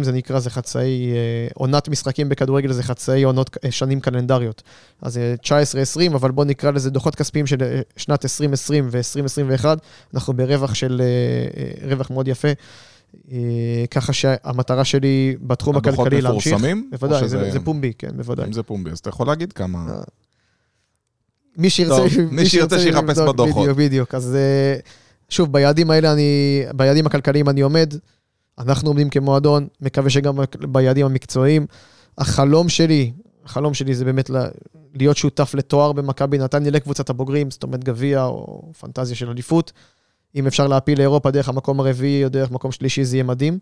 [0.01, 4.63] זה נקרא, זה חצאי, אה, עונת משחקים בכדורגל זה חצאי עונות, אה, שנים קלנדריות.
[5.01, 7.57] אז אה, 19-20, אבל בואו נקרא לזה דוחות כספיים של
[7.97, 9.65] שנת 2020 ו-2021,
[10.13, 11.01] אנחנו ברווח של,
[11.83, 12.47] רווח מאוד יפה.
[13.91, 16.53] ככה שהמטרה שלי בתחום הדוחות הכלכלי להמשיך.
[16.53, 16.89] מפורסמים?
[16.93, 18.47] או בוודאי, זה, זה פומבי, כן, בוודאי.
[18.47, 20.01] אם זה פומבי, אז אתה יכול להגיד כמה...
[21.57, 23.63] מי שירצה, מי שירצה שיחפש בדוחות.
[23.63, 24.15] בדיוק, בדיוק.
[24.15, 24.37] אז
[25.29, 27.93] שוב, ביעדים האלה אני, ביעדים הכלכליים אני עומד.
[28.59, 31.65] אנחנו עומדים כמועדון, מקווה שגם ביעדים המקצועיים.
[32.17, 33.11] החלום שלי,
[33.45, 34.29] החלום שלי זה באמת
[34.95, 39.71] להיות שותף לתואר במכבי נתניה לקבוצת הבוגרים, זאת אומרת גביע או פנטזיה של אליפות.
[40.35, 43.59] אם אפשר להפיל לאירופה דרך המקום הרביעי או דרך מקום שלישי, זה יהיה מדהים.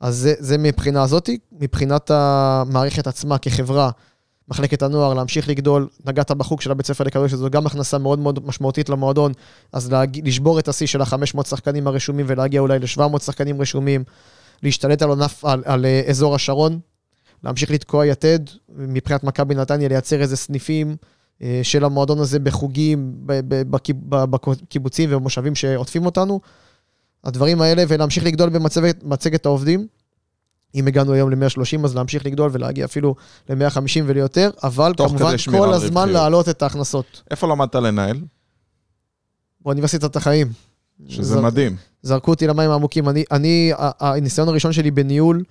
[0.00, 1.38] אז זה, זה מבחינה הזאתי.
[1.60, 3.90] מבחינת המערכת עצמה כחברה,
[4.48, 5.88] מחלקת הנוער, להמשיך לגדול.
[6.06, 9.32] נגעת בחוג של הבית ספר לכדורגל, שזו גם הכנסה מאוד מאוד משמעותית למועדון.
[9.72, 10.28] אז להג...
[10.28, 14.04] לשבור את השיא של ה-500 שחקנים הרשומים ולהגיע אולי ל-700 שחקנים רשומים.
[14.62, 16.78] להשתלט על, ענף, על, על אה, אזור השרון,
[17.44, 18.38] להמשיך לתקוע יתד,
[18.68, 20.96] מבחינת מכבי נתניה, לייצר איזה סניפים
[21.42, 23.12] אה, של המועדון הזה בחוגים,
[24.06, 26.40] בקיבוצים ובמושבים שעוטפים אותנו.
[27.24, 29.86] הדברים האלה, ולהמשיך לגדול במצגת מצגת העובדים.
[30.74, 33.14] אם הגענו היום ל-130, אז להמשיך לגדול ולהגיע אפילו
[33.48, 36.08] ל-150 וליותר, אבל כמובן כל הזמן.
[36.08, 37.22] להעלות את ההכנסות.
[37.30, 38.20] איפה למדת לנהל?
[39.60, 40.52] באוניברסיטת החיים.
[41.08, 41.76] שזה זר- מדהים.
[42.02, 43.08] זרקו אותי למים העמוקים.
[43.08, 45.42] אני, אני, הניסיון הראשון שלי בניהול,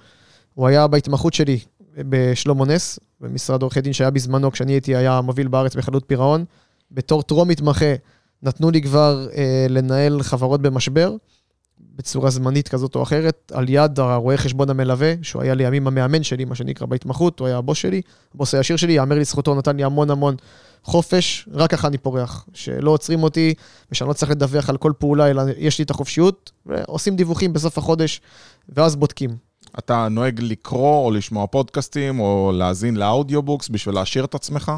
[0.54, 1.60] הוא היה בהתמחות שלי
[1.98, 6.46] בשלמה נס, במשרד עורכי דין שהיה בזמנו, כשאני הייתי, היה מוביל בארץ בחדלות פירעון.
[6.92, 7.94] בתור טרום מתמחה,
[8.44, 11.16] נתנו לי כבר אה, לנהל חברות במשבר,
[11.96, 16.46] בצורה זמנית כזאת או אחרת, על יד הרואה חשבון המלווה, שהוא היה לימים המאמן שלי,
[16.46, 18.02] מה שנקרא בהתמחות, הוא היה הבוס שלי,
[18.36, 20.36] הבוס הישיר שלי, יאמר לזכותו, נתן לי המון המון
[20.86, 22.46] חופש, רק ככה אני פורח.
[22.54, 23.54] שלא עוצרים אותי,
[23.92, 27.78] ושאני לא צריך לדווח על כל פעולה, אלא יש לי את החופשיות, ועושים דיווחים בסוף
[27.78, 28.22] החודש,
[28.70, 29.30] ואז בודקים.
[29.80, 34.72] אתה נוהג לקרוא או לשמוע פודקאסטים, או להאזין ל audiobooks בשביל להעשיר את עצמך?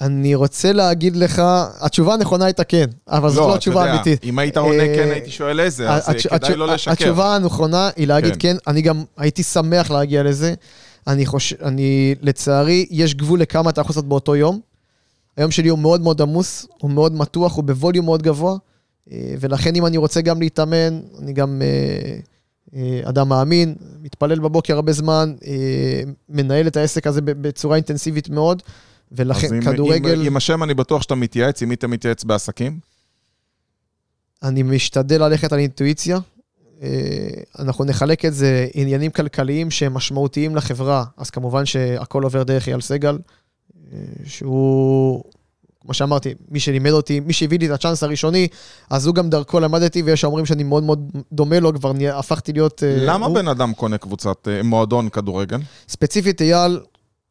[0.00, 1.42] אני רוצה להגיד לך,
[1.80, 4.24] התשובה הנכונה הייתה כן, אבל זו לא, לא התשובה האמיתית.
[4.24, 6.92] אם היית עונה כן, הייתי שואל איזה, אז כדאי לא לשקר.
[6.92, 8.38] התשובה הנכונה היא להגיד כן.
[8.38, 10.54] כן, אני גם הייתי שמח להגיע לזה.
[11.06, 14.60] אני חושב, אני, לצערי, יש גבול לכמה אתה יכול לעשות באותו יום.
[15.36, 18.56] היום שלי הוא מאוד מאוד עמוס, הוא מאוד מתוח, הוא בווליום מאוד גבוה,
[19.12, 22.18] אה, ולכן אם אני רוצה גם להתאמן, אני גם אה,
[22.74, 25.34] אה, אדם מאמין, מתפלל בבוקר הרבה זמן,
[26.28, 28.62] מנהל את העסק הזה בצורה אינטנסיבית מאוד.
[29.12, 30.20] ולכן אז כדורגל...
[30.20, 32.78] עם, עם השם אני בטוח שאתה מתייעץ, עם מי אתה מתייעץ בעסקים?
[34.42, 36.18] אני משתדל ללכת על אינטואיציה.
[37.58, 42.80] אנחנו נחלק את זה עניינים כלכליים שהם משמעותיים לחברה, אז כמובן שהכל עובר דרך אייל
[42.80, 43.18] סגל,
[44.24, 45.22] שהוא,
[45.80, 48.48] כמו שאמרתי, מי שלימד אותי, מי שהביא לי את הצ'אנס הראשוני,
[48.90, 52.82] אז הוא גם דרכו למדתי, ויש שאומרים שאני מאוד מאוד דומה לו, כבר הפכתי להיות...
[52.82, 53.34] אה, למה הוא...
[53.34, 55.58] בן אדם קונה קבוצת מועדון כדורגל?
[55.88, 56.80] ספציפית אייל,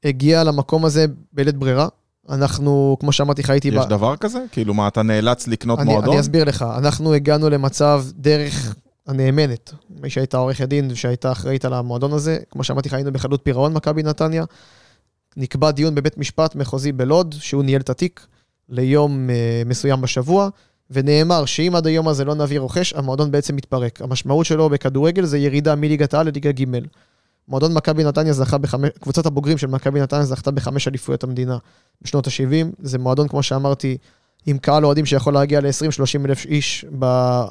[0.06, 1.88] הגיע למקום הזה בלית ברירה.
[2.30, 3.68] אנחנו, כמו שאמרתי חייתי...
[3.68, 3.90] יש ב...
[3.90, 4.40] דבר כזה?
[4.52, 6.12] כאילו מה, אתה נאלץ לקנות אני, מועדון?
[6.12, 6.66] אני אסביר לך.
[6.78, 8.76] אנחנו הגענו למצב דרך
[9.08, 12.38] הנאמנת, מי שהייתה עורכת דין שהייתה אחראית על המועדון הזה.
[12.52, 14.44] כמו שאמרתי לך, היינו בחדלות פירעון מכבי נתניה.
[15.38, 18.28] נקבע דיון בבית משפט מחוזי בלוד, שהוא ניהל את התיק
[18.70, 20.50] ליום uh, מסוים בשבוע,
[20.92, 24.02] ונאמר שאם עד היום הזה לא נביא רוכש, המועדון בעצם מתפרק.
[24.02, 26.64] המשמעות שלו בכדורגל זה ירידה מליגת העל לליגה ג'.
[27.48, 31.58] מועדון מכבי נתניה זכה בחמש, קבוצת הבוגרים של מכבי נתניה זכתה בחמש אליפויות המדינה
[32.02, 32.66] בשנות ה-70.
[32.80, 33.98] זה מועדון, כמו שאמרתי,
[34.46, 36.86] עם קהל אוהדים שיכול להגיע ל-20-30 אלף איש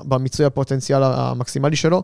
[0.05, 2.02] במיצוי הפוטנציאל המקסימלי שלו.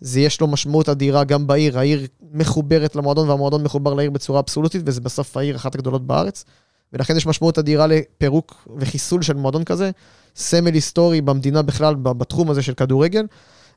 [0.00, 4.82] זה יש לו משמעות אדירה גם בעיר, העיר מחוברת למועדון והמועדון מחובר לעיר בצורה אבסולוטית,
[4.86, 6.44] וזה בסוף העיר אחת הגדולות בארץ.
[6.92, 9.90] ולכן יש משמעות אדירה לפירוק וחיסול של מועדון כזה.
[10.36, 13.26] סמל היסטורי במדינה בכלל, בתחום הזה של כדורגל.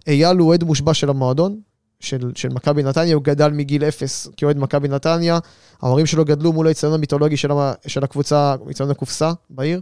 [0.07, 1.59] אייל הוא אוהד מושבע של המועדון,
[1.99, 5.39] של, של מכבי נתניה, הוא גדל מגיל אפס כאוהד מכבי נתניה,
[5.81, 7.51] ההורים שלו גדלו מול האיצטדיון המיתולוגי של,
[7.87, 9.81] של הקבוצה, איצטדיון הקופסה בעיר,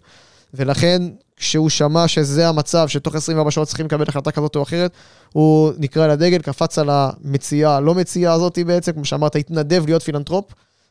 [0.54, 1.02] ולכן
[1.36, 4.92] כשהוא שמע שזה המצב, שתוך 24 שעות צריכים לקבל החלטה כזאת או אחרת,
[5.34, 10.46] הוא נקרא לדגל, קפץ על המציאה, לא מציאה הזאת בעצם, כמו שאמרת, התנדב להיות פילנטרופ,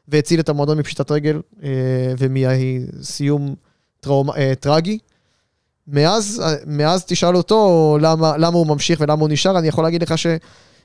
[0.09, 1.71] והציל את המועדון מפשיטת רגל אה,
[2.19, 3.55] ומסיום
[4.09, 4.99] אה, טרגי.
[5.89, 10.19] מאז, מאז תשאל אותו למה, למה הוא ממשיך ולמה הוא נשאר, אני יכול להגיד לך
[10.19, 10.27] ש...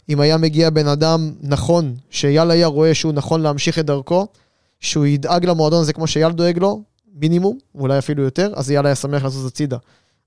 [0.10, 4.28] אם היה מגיע בן אדם נכון, שאייל היה רואה שהוא נכון להמשיך את דרכו,
[4.80, 6.82] שהוא ידאג למועדון הזה כמו שאייל דואג לו,
[7.16, 9.78] מינימום, ואולי אפילו יותר, אז אייל היה שמח לזוז הצידה.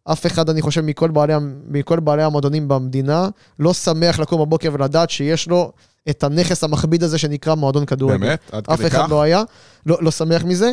[0.04, 1.32] אף אחד, אני חושב, מכל בעלי,
[1.68, 5.72] מכל בעלי המועדונים במדינה, לא שמח לקום בבוקר ולדעת שיש לו
[6.10, 8.18] את הנכס המכביד הזה שנקרא מועדון כדורגל.
[8.18, 8.40] באמת?
[8.52, 8.84] עד כדי כך?
[8.84, 9.42] אף אחד לא היה,
[9.86, 10.72] לא, לא שמח מזה.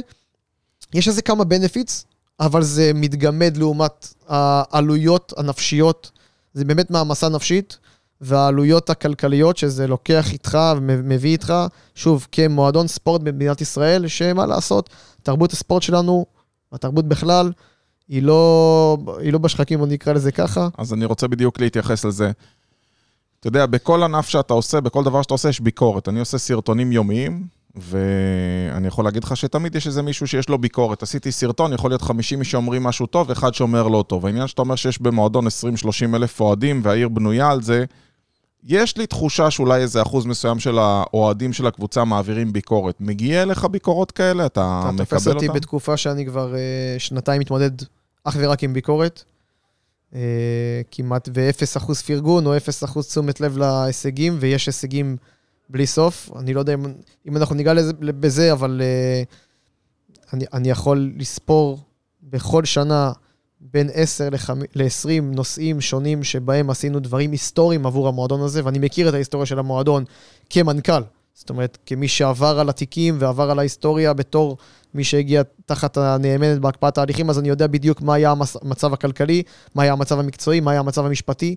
[0.93, 2.06] יש לזה כמה בנפיץ,
[2.39, 6.12] אבל זה מתגמד לעומת העלויות הנפשיות.
[6.54, 7.78] זה באמת מעמסה נפשית.
[8.25, 11.53] והעלויות הכלכליות שזה לוקח איתך ומביא איתך,
[11.95, 14.89] שוב, כמועדון ספורט במדינת ישראל, שמה לעשות,
[15.23, 16.25] תרבות הספורט שלנו,
[16.71, 17.51] התרבות בכלל,
[18.07, 20.67] היא לא, היא לא בשחקים, בוא נקרא לזה ככה.
[20.77, 22.31] אז אני רוצה בדיוק להתייחס לזה.
[23.39, 26.09] אתה יודע, בכל ענף שאתה עושה, בכל דבר שאתה עושה, יש ביקורת.
[26.09, 27.43] אני עושה סרטונים יומיים,
[27.75, 31.03] ואני יכול להגיד לך שתמיד יש איזה מישהו שיש לו ביקורת.
[31.03, 34.25] עשיתי סרטון, יכול להיות 50 מי שאומרים משהו טוב, אחד שאומר לא טוב.
[34.25, 35.49] העניין שאתה אומר שיש במועדון 20-30
[36.15, 37.85] אלף אוהדים, והעיר בנויה על זה,
[38.65, 42.95] יש לי תחושה שאולי איזה אחוז מסוים של האוהדים של הקבוצה מעבירים ביקורת.
[42.99, 44.45] מגיע אליך ביקורות כאלה?
[44.45, 45.04] אתה, אתה מקבל אותן?
[45.04, 47.71] אתה תופס אותי בתקופה שאני כבר uh, שנתיים מתמודד
[48.23, 49.23] אך ורק עם ביקורת.
[50.12, 50.15] Uh,
[50.91, 55.17] כמעט ו-0 אחוז פרגון או 0 אחוז תשומת לב להישגים, ויש הישגים
[55.69, 56.30] בלי סוף.
[56.39, 56.86] אני לא יודע אם,
[57.28, 61.80] אם אנחנו ניגע לזה, בזה, אבל uh, אני, אני יכול לספור
[62.23, 63.12] בכל שנה
[63.61, 64.29] בין 10
[64.75, 69.59] ל-20 נושאים שונים שבהם עשינו דברים היסטוריים עבור המועדון הזה, ואני מכיר את ההיסטוריה של
[69.59, 70.03] המועדון
[70.49, 71.01] כמנכ"ל.
[71.33, 74.57] זאת אומרת, כמי שעבר על התיקים ועבר על ההיסטוריה בתור
[74.93, 79.43] מי שהגיע תחת הנאמנת בהקפאת ההליכים, אז אני יודע בדיוק מה היה המצב הכלכלי,
[79.75, 81.55] מה היה המצב המקצועי, מה היה המצב המשפטי,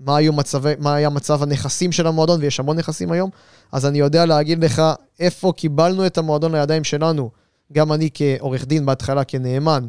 [0.00, 3.30] מה, היו מצב, מה היה מצב הנכסים של המועדון, ויש המון נכסים היום.
[3.72, 4.82] אז אני יודע להגיד לך
[5.20, 7.30] איפה קיבלנו את המועדון לידיים שלנו,
[7.72, 9.86] גם אני כעורך דין בהתחלה, כנאמן,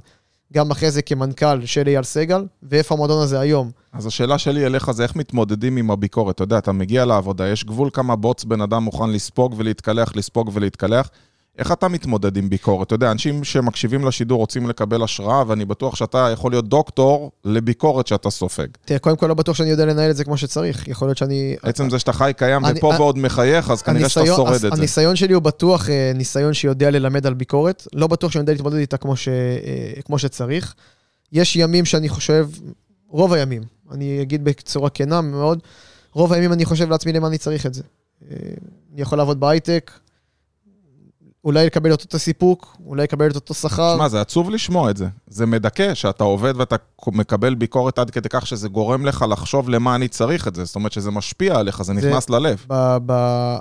[0.54, 3.72] גם אחרי זה כמנכ"ל של אייל סגל, ואיפה המועדון הזה היום.
[3.94, 6.36] אז השאלה שלי אליך זה איך מתמודדים עם הביקורת.
[6.36, 10.52] אתה יודע, אתה מגיע לעבודה, יש גבול כמה בוץ בן אדם מוכן לספוג ולהתקלח, לספוג
[10.54, 11.10] ולהתקלח.
[11.58, 12.88] איך אתה מתמודד עם ביקורת?
[12.88, 18.08] אתה יודע, אנשים שמקשיבים לשידור רוצים לקבל השראה, ואני בטוח שאתה יכול להיות דוקטור לביקורת
[18.08, 18.68] שאתה סופג.
[18.86, 20.88] תראה, קודם כל לא בטוח שאני יודע לנהל את זה כמו שצריך.
[20.88, 21.56] יכול להיות שאני...
[21.64, 24.60] עצם זה שאתה חי קיים אני- ופה אני- ועוד מחייך, אז כנראה שאתה שורד את
[24.62, 24.68] זה.
[24.72, 27.88] הניסיון שלי הוא בטוח אה, ניסיון שיודע ללמד על ביקורת.
[27.94, 30.74] לא בטוח שאני יודע להתמודד איתה כמו, ש, אה, כמו שצריך.
[31.32, 32.50] יש ימים שאני חושב,
[33.10, 33.62] רוב הימים,
[33.92, 35.60] אני אגיד בצורה כנה מאוד,
[36.14, 37.84] רוב הימים אני חושב לעצמי למה אני צריך את זה.
[38.32, 38.36] אה,
[38.94, 39.92] אני יכול לעבוד בהייטק,
[41.45, 43.95] אולי לקבל את אותו סיפוק, אולי לקבל את אותו שכר.
[43.95, 45.08] שמע, זה עצוב לשמוע את זה.
[45.27, 46.75] זה מדכא שאתה עובד ואתה
[47.08, 50.63] מקבל ביקורת עד כדי כך שזה גורם לך לחשוב למה אני צריך את זה.
[50.65, 52.65] זאת אומרת שזה משפיע עליך, זה זה- נכנס ללב.
[52.69, 53.12] ב, ב,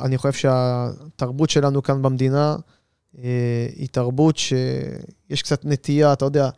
[0.02, 2.56] אני חושב שהתרבות שלנו כאן במדינה
[3.18, 3.24] אה,
[3.76, 6.48] היא תרבות שיש קצת נטייה, אתה יודע,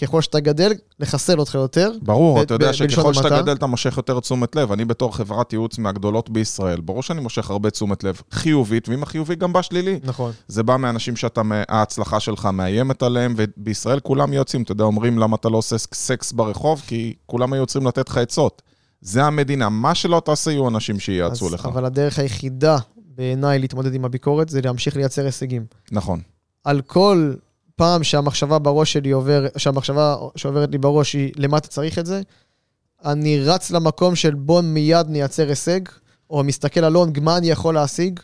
[0.00, 1.90] ככל שאתה גדל, לחסל אותך יותר.
[2.02, 3.42] ברור, ב- אתה יודע ב- שככל שאתה.
[3.42, 4.72] גדל אתה מושך יותר תשומת לב.
[4.72, 9.34] אני בתור חברת ייעוץ מהגדולות בישראל, ברור שאני מושך הרבה תשומת לב חיובית, ואם החיובי
[9.34, 10.00] גם בא שלילי.
[10.04, 10.32] נכון.
[10.48, 15.36] זה בא מאנשים שאתה, ההצלחה שלך מאיימת עליהם, ובישראל כולם יוצאים, אתה יודע, אומרים למה
[15.36, 18.62] אתה לא עושה סקס ברחוב, כי כולם היו צריכים לתת לך עצות.
[19.00, 21.66] זה המדינה, מה שלא תעשה יהיו אנשים שיעצו אז- לך.
[21.66, 22.76] אבל הדרך היחידה
[23.16, 25.64] בעיניי להתמודד עם הביקורת זה להמשיך לייצר הישגים.
[25.92, 26.20] נכון.
[26.64, 27.32] על כל
[27.76, 32.22] פעם שהמחשבה בראש שלי עובר, שהמחשבה שעוברת לי בראש היא למה אתה צריך את זה,
[33.04, 35.80] אני רץ למקום של בוא מיד נייצר הישג,
[36.30, 38.20] או מסתכל על לונג, מה אני יכול להשיג,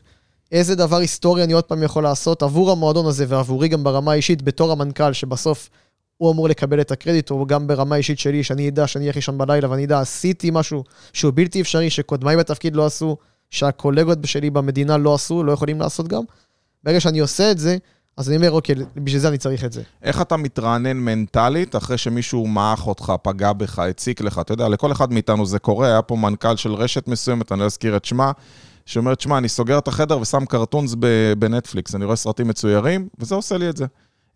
[0.52, 4.42] איזה דבר היסטורי אני עוד פעם יכול לעשות עבור המועדון הזה ועבורי גם ברמה האישית
[4.42, 5.70] בתור המנכ"ל, שבסוף
[6.16, 9.38] הוא אמור לקבל את הקרדיט, או גם ברמה האישית שלי, שאני אדע שאני אלך לישון
[9.38, 13.16] בלילה ואני אדע, עשיתי משהו שהוא בלתי אפשרי, שקודמיי בתפקיד לא עשו,
[13.50, 16.22] שהקולגות שלי במדינה לא עשו, לא יכולים לעשות גם.
[16.84, 17.76] ברגע שאני עושה את זה,
[18.18, 19.82] אז אני אומר, אוקיי, בשביל זה אני צריך את זה.
[20.02, 24.38] איך אתה מתרענן מנטלית אחרי שמישהו מעך אותך, פגע בך, הציק לך?
[24.38, 27.64] אתה יודע, לכל אחד מאיתנו זה קורה, היה פה מנכ"ל של רשת מסוימת, אני לא
[27.64, 28.32] אזכיר את שמה,
[28.86, 30.94] שאומרת, שמע, אני סוגר את החדר ושם קרטונס
[31.38, 33.86] בנטפליקס, אני רואה סרטים מצוירים, וזה עושה לי את זה.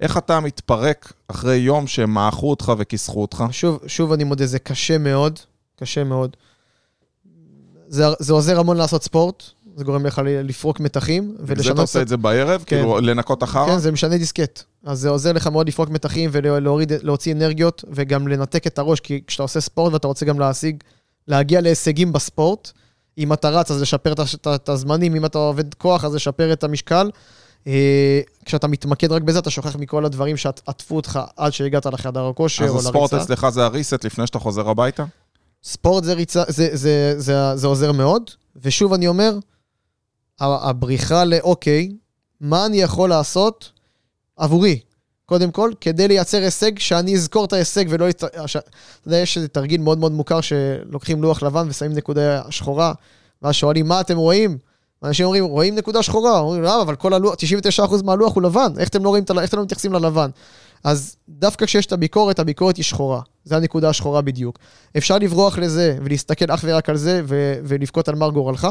[0.00, 3.44] איך אתה מתפרק אחרי יום שהם מעכו אותך וכיסחו אותך?
[3.50, 5.38] שוב, שוב אני מודה, זה קשה מאוד,
[5.76, 6.36] קשה מאוד.
[7.88, 9.42] זה, זה עוזר המון לעשות ספורט,
[9.76, 12.64] זה גורם לך לפרוק מתחים בגלל זה אתה עושה את זה בערב?
[12.66, 12.76] כן.
[12.76, 13.66] כאילו, לנקות אחר?
[13.66, 14.62] כן, זה משנה דיסקט.
[14.84, 19.20] אז זה עוזר לך מאוד לפרוק מתחים ולהוריד, להוציא אנרגיות, וגם לנתק את הראש, כי
[19.26, 20.76] כשאתה עושה ספורט ואתה רוצה גם להשיג,
[21.28, 22.70] להגיע להישגים בספורט,
[23.18, 26.52] אם אתה רץ, אז לשפר את את את הזמנים, אם אתה עובד כוח, אז לשפר
[26.52, 27.10] את המשקל.
[27.66, 32.68] אה, כשאתה מתמקד רק בזה, אתה שוכח מכל הדברים שעטפו אותך עד שהגעת לחדר הכושר
[32.68, 33.24] או אז הספורט לריצה.
[33.24, 35.04] אצלך זה הריסט לפני שאתה חוזר הביתה?
[35.64, 38.22] ספורט זה ריצה, זה, זה, זה, זה עוזר מאוד,
[38.62, 39.32] ושוב אני אומר,
[40.42, 41.88] הבריחה לאוקיי,
[42.40, 43.70] מה אני יכול לעשות
[44.36, 44.80] עבורי,
[45.26, 48.08] קודם כל, כדי לייצר הישג, שאני אזכור את ההישג ולא...
[48.10, 48.26] אתה
[49.06, 52.92] יודע, יש איזה תרגיל מאוד מאוד מוכר שלוקחים לוח לבן ושמים נקודה שחורה,
[53.42, 54.58] ואז שואלים, מה אתם רואים?
[55.04, 57.34] אנשים אומרים, רואים נקודה שחורה, אומרים, למה, אבל כל הלוח,
[57.78, 60.30] 99% מהלוח הוא לבן, איך אתם לא רואים, איך אתם לא מתייחסים ללבן?
[60.84, 63.20] אז דווקא כשיש את הביקורת, הביקורת היא שחורה.
[63.44, 64.58] זו הנקודה השחורה בדיוק.
[64.96, 68.68] אפשר לברוח לזה ולהסתכל אך ורק על זה ו- ולבכות על מר גורלך.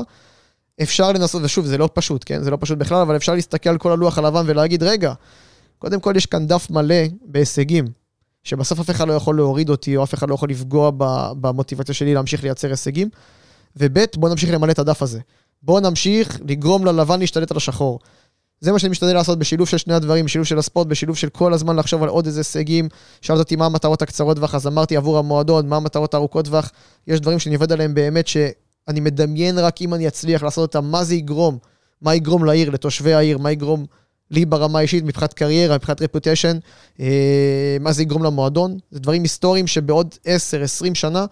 [0.82, 2.44] אפשר לנסות, ושוב, זה לא פשוט, כן?
[2.44, 5.14] זה לא פשוט בכלל, אבל אפשר להסתכל על כל הלוח הלבן ולהגיד, רגע,
[5.80, 7.86] קודם כל יש כאן דף מלא בהישגים,
[8.44, 10.92] שבסוף אף אחד לא יכול להוריד אותי, או אף אחד לא יכול לפגוע
[11.42, 13.10] במוטיבציה שלי להמשיך לייצר הישגים.
[13.78, 15.20] וב', בוא נמשיך למלא את הדף הזה.
[15.64, 18.00] בוא נמשיך לגרום ללבן להשתלט על השחור.
[18.60, 21.54] זה מה שאני משתדל לעשות בשילוב של שני הדברים, בשילוב של הספורט, בשילוב של כל
[21.54, 22.90] הזמן לחשוב על עוד איזה הישגים.
[23.22, 26.72] שאלת אותי מה המטרות הקצרות טווח, אז אמרתי עבור המועדון, מה המטרות הארוכות טווח.
[27.08, 28.28] יש דברים שאני עובד עליהם באמת,
[28.90, 31.58] שאני מדמיין רק אם אני אצליח לעשות אותם, מה זה יגרום,
[32.02, 33.86] מה יגרום לעיר, לתושבי העיר, מה יגרום
[34.32, 36.58] לי ברמה האישית, מבחינת קריירה, מבחינת רפוטיישן,
[37.00, 38.78] אה, מה זה יגרום למועדון.
[38.92, 41.26] זה דברים היסטוריים שבעוד 10-20 שנה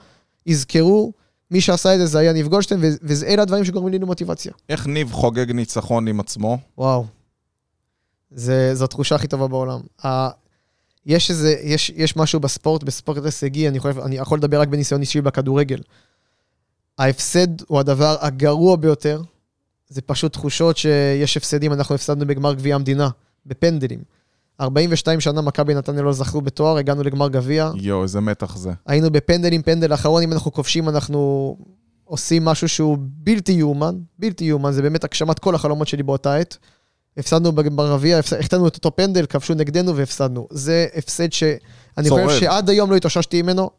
[0.46, 1.14] יזכרו,
[1.52, 4.52] מי שעשה את זה זה היה ניב גולדשטיין, ואלה הדברים שגורמים לי למוטיבציה.
[4.70, 6.58] איך ניב חוגג ניצחון עם עצמו?
[6.78, 7.06] וואו.
[8.32, 9.80] זה, זו התחושה הכי טובה בעולם.
[10.06, 10.30] ה,
[11.06, 15.22] יש איזה, יש, יש משהו בספורט, בספורט הישגי, אני אני יכול לדבר רק בניסיון אישי
[15.22, 15.80] בכדורגל.
[17.00, 19.22] ההפסד הוא הדבר הגרוע ביותר.
[19.88, 23.10] זה פשוט תחושות שיש הפסדים, אנחנו הפסדנו בגמר גביע המדינה,
[23.46, 24.00] בפנדלים.
[24.62, 27.72] 42 שנה מכבי נתניה לא זכו בתואר, הגענו לגמר גביע.
[27.76, 28.72] יואו, איזה מתח זה.
[28.86, 31.58] היינו בפנדלים, פנדל אחרון, אם אנחנו כובשים, אנחנו
[32.04, 36.58] עושים משהו שהוא בלתי יאומן, בלתי יאומן, זה באמת הגשמת כל החלומות שלי באותה עת.
[37.18, 40.48] הפסדנו ברביע, החטאנו את אותו פנדל, כבשו נגדנו והפסדנו.
[40.52, 42.10] זה הפסד שאני.
[42.10, 43.70] חושב שעד היום לא התאוששתי ממנו.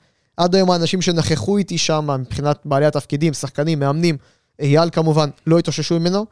[0.40, 4.16] עד היום האנשים שנכחו איתי שם, מבחינת בעלי התפקידים, שחקנים, מאמנים,
[4.61, 6.26] אייל כמובן, לא התאוששו ממנו.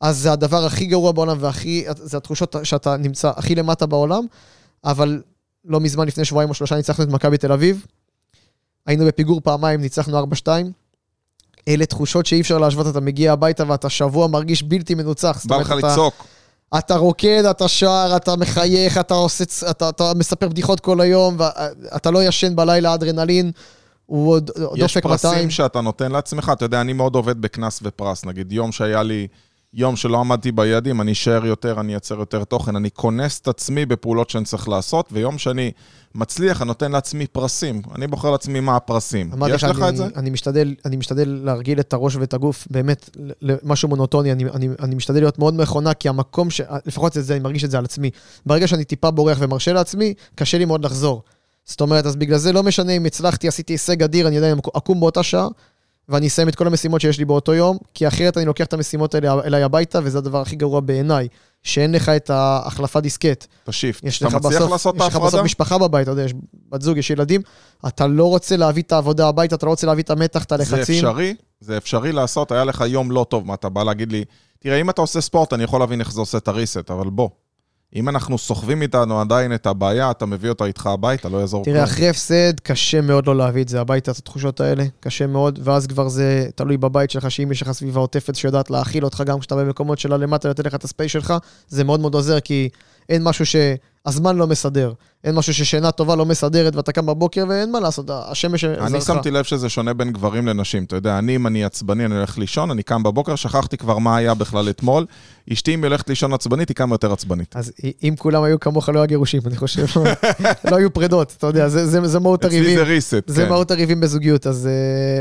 [0.00, 4.24] אז זה הדבר הכי גרוע בעולם והכי, זה התחושות שאתה נמצא הכי למטה בעולם,
[4.84, 5.22] אבל
[5.64, 7.86] לא מזמן, לפני שבועיים או שלושה, ניצחנו את מכבי תל אביב.
[8.86, 10.48] היינו בפיגור פעמיים, ניצחנו 4-2.
[11.68, 15.42] אלה תחושות שאי אפשר להשוות, אתה מגיע הביתה ואתה שבוע מרגיש בלתי מנוצח.
[15.46, 16.26] בא לך לצעוק.
[16.78, 22.10] אתה רוקד, אתה שר, אתה מחייך, אתה, עושה, אתה, אתה מספר בדיחות כל היום, ואתה
[22.10, 23.50] לא ישן בלילה, אדרנלין,
[24.06, 25.34] הוא עוד יש דופק 200.
[25.34, 28.24] פרסים שאתה נותן לעצמך, אתה יודע, אני מאוד עובד בקנס ופרס.
[28.24, 29.26] נגיד, יום שהיה לי,
[29.76, 33.86] יום שלא עמדתי ביעדים, אני אשאר יותר, אני אייצר יותר תוכן, אני כונס את עצמי
[33.86, 35.70] בפעולות שאני צריך לעשות, ויום שאני
[36.14, 37.82] מצליח, אני נותן לעצמי פרסים.
[37.94, 39.30] אני בוחר לעצמי מה הפרסים.
[39.50, 40.06] יש לך אני, את זה?
[40.16, 43.10] אני משתדל, אני משתדל להרגיל את הראש ואת הגוף באמת
[43.42, 46.60] למשהו מונוטוני, אני, אני, אני משתדל להיות מאוד מכונה, כי המקום ש...
[46.86, 48.10] לפחות זה, זה, אני מרגיש את זה על עצמי.
[48.46, 51.22] ברגע שאני טיפה בורח ומרשה לעצמי, קשה לי מאוד לחזור.
[51.64, 55.00] זאת אומרת, אז בגלל זה לא משנה אם הצלחתי, עשיתי הישג אדיר, אני אם אקום
[55.00, 55.48] באותה שעה,
[56.08, 59.14] ואני אסיים את כל המשימות שיש לי באותו יום, כי אחרת אני לוקח את המשימות
[59.14, 61.28] האלה אליי הביתה, וזה הדבר הכי גרוע בעיניי,
[61.62, 63.46] שאין לך את ההחלפת דיסקט.
[63.62, 64.04] את השיפט.
[64.04, 65.28] יש אתה לך מצליח בסוף, לעשות את יש לך ההפרדה?
[65.28, 66.34] בסוף משפחה בבית, אתה יודע, יש
[66.70, 67.40] בת זוג, יש ילדים,
[67.88, 70.54] אתה לא רוצה להביא את העבודה הביתה, אתה לא רוצה להביא את המתח, את זה
[70.54, 70.94] הלחצים.
[70.94, 74.24] אפשרי, זה אפשרי לעשות, היה לך יום לא טוב, מה אתה בא להגיד לי,
[74.58, 77.28] תראה, אם אתה עושה ספורט, אני יכול להבין איך זה עושה את הריסט, אבל בוא,
[77.94, 81.84] אם אנחנו סוחבים איתנו עדיין את הבעיה, אתה מביא אותה איתך הביתה, לא יעזור תראה,
[81.84, 85.86] אחרי הפסד, קשה מאוד לא להביא את זה הביתה, את התחושות האלה, קשה מאוד, ואז
[85.86, 89.56] כבר זה תלוי בבית שלך, שאם יש לך סביבה עוטפת שיודעת להכיל אותך גם כשאתה
[89.56, 91.34] במקומות שלה למטה, לתת לך את הספייס שלך,
[91.68, 92.68] זה מאוד מאוד עוזר, כי
[93.08, 94.92] אין משהו שהזמן לא מסדר.
[95.24, 99.00] אין משהו ששינה טובה לא מסדרת, ואתה קם בבוקר ואין מה לעשות, השמש אני זרחה.
[99.00, 100.84] שמתי לב שזה שונה בין גברים לנשים.
[100.84, 104.16] אתה יודע, אני, אם אני עצבני, אני הולך לישון, אני קם בבוקר, שכחתי כבר מה
[104.16, 105.06] היה בכלל אתמול.
[105.52, 107.56] אשתי, אם היא הולכת לישון עצבנית, היא קמה יותר עצבנית.
[107.56, 109.86] אז אם כולם היו כמוך, לא היה גירושים, אני חושב.
[110.70, 112.78] לא היו פרדות, אתה יודע, זה, זה, זה מהות אצלי הריבים.
[112.78, 113.48] זה ריסט, זה כן.
[113.48, 114.68] מהות הריבים בזוגיות, אז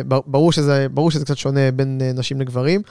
[0.09, 2.81] uh, ברור, שזה, ברור שזה קצת שונה בין uh, נשים לגברים.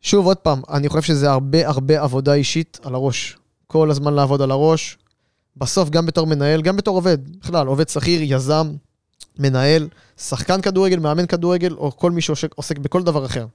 [0.00, 3.36] שוב, עוד פעם, אני חושב שזה הרבה הרבה עבודה אישית על הראש.
[3.66, 4.98] כל הזמן לעבוד על הראש.
[5.56, 8.72] בסוף, גם בתור מנהל, גם בתור עובד, בכלל, עובד שכיר, יזם,
[9.38, 9.88] מנהל,
[10.20, 13.46] שחקן כדורגל, מאמן כדורגל, או כל מי שעוסק עוסק בכל דבר אחר.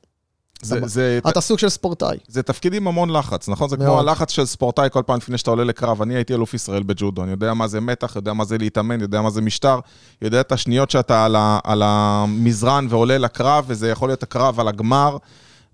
[0.61, 2.17] זה, אתה- זה, אתה סוג של ספורטאי.
[2.27, 3.69] זה תפקיד עם המון לחץ, נכון?
[3.69, 3.99] זה כמו מאוד.
[3.99, 6.01] הלחץ של ספורטאי כל פעם לפני שאתה עולה לקרב.
[6.01, 9.21] אני הייתי אלוף ישראל בג'ודו, אני יודע מה זה מתח, יודע מה זה להתאמן, יודע
[9.21, 9.79] מה זה משטר,
[10.21, 14.67] יודע את השניות שאתה על, ה, על המזרן ועולה לקרב, וזה יכול להיות הקרב על
[14.67, 15.17] הגמר,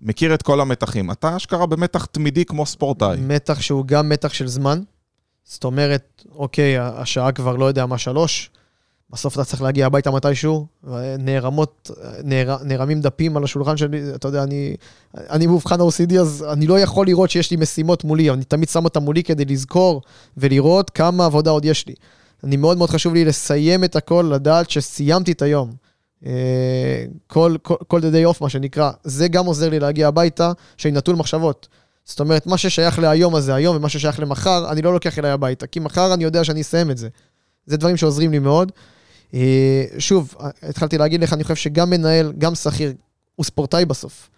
[0.00, 1.10] מכיר את כל המתחים.
[1.10, 3.16] אתה אשכרה במתח תמידי כמו ספורטאי.
[3.20, 4.80] מתח שהוא גם מתח של זמן.
[5.44, 8.50] זאת אומרת, אוקיי, השעה כבר לא יודע מה שלוש,
[9.10, 10.66] בסוף אתה צריך להגיע הביתה מתישהו,
[11.18, 11.90] נערמות,
[12.24, 14.76] נער, נערמים דפים על השולחן שלי, אתה יודע, אני,
[15.16, 18.84] אני מאובחן OCD, אז אני לא יכול לראות שיש לי משימות מולי, אני תמיד שם
[18.84, 20.02] אותן מולי כדי לזכור
[20.36, 21.94] ולראות כמה עבודה עוד יש לי.
[22.44, 25.72] אני מאוד מאוד חשוב לי לסיים את הכל, לדעת שסיימתי את היום.
[26.26, 28.90] אה, כל, כל, כל the day off, מה שנקרא.
[29.04, 31.68] זה גם עוזר לי להגיע הביתה, שאני נטול מחשבות.
[32.04, 35.66] זאת אומרת, מה ששייך להיום הזה היום, ומה ששייך למחר, אני לא לוקח אליי הביתה,
[35.66, 37.08] כי מחר אני יודע שאני אסיים את זה.
[37.66, 38.72] זה דברים שעוזרים לי מאוד.
[39.34, 42.92] אה, שוב, התחלתי להגיד לך, אני חושב שגם מנהל, גם שכיר,
[43.36, 44.30] הוא ספורטאי בסוף.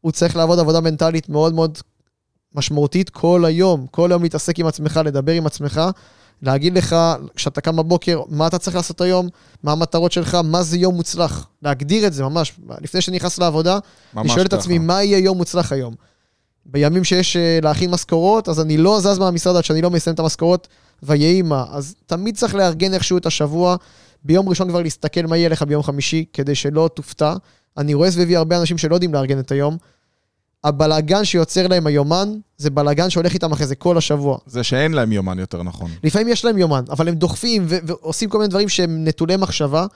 [0.00, 1.78] הוא צריך לעבוד עבודה מנטלית מאוד מאוד
[2.54, 5.80] משמעותית כל היום, כל היום להתעסק עם עצמך, לדבר עם עצמך,
[6.42, 6.96] להגיד לך,
[7.34, 9.28] כשאתה קם בבוקר, מה אתה צריך לעשות היום,
[9.62, 11.48] מה המטרות שלך, מה זה יום מוצלח.
[11.62, 13.78] להגדיר את זה ממש, לפני שאני נכנס לעבודה,
[14.16, 14.52] אני שואל את.
[14.52, 15.94] עצמי, מה יהיה יום מוצלח היום?
[16.66, 20.20] בימים שיש אה, להכין משכורות, אז אני לא זז מהמשרד עד שאני לא מסיים את
[20.20, 20.68] המשכורות,
[21.02, 21.64] ויהי מה.
[21.70, 23.76] אז תמיד צריך לארגן איכשהו את השבוע,
[24.24, 27.34] ביום ראשון כבר להסתכל מה יהיה לך ביום חמישי, כדי שלא תופתע.
[27.78, 29.76] אני רואה סביבי הרבה אנשים שלא יודעים לארגן את היום.
[30.68, 34.38] הבלגן שיוצר להם היומן, זה בלגן שהולך איתם אחרי זה כל השבוע.
[34.46, 35.90] זה שאין להם יומן יותר נכון.
[36.04, 39.86] לפעמים יש להם יומן, אבל הם דוחפים ו- ועושים כל מיני דברים שהם נטולי מחשבה.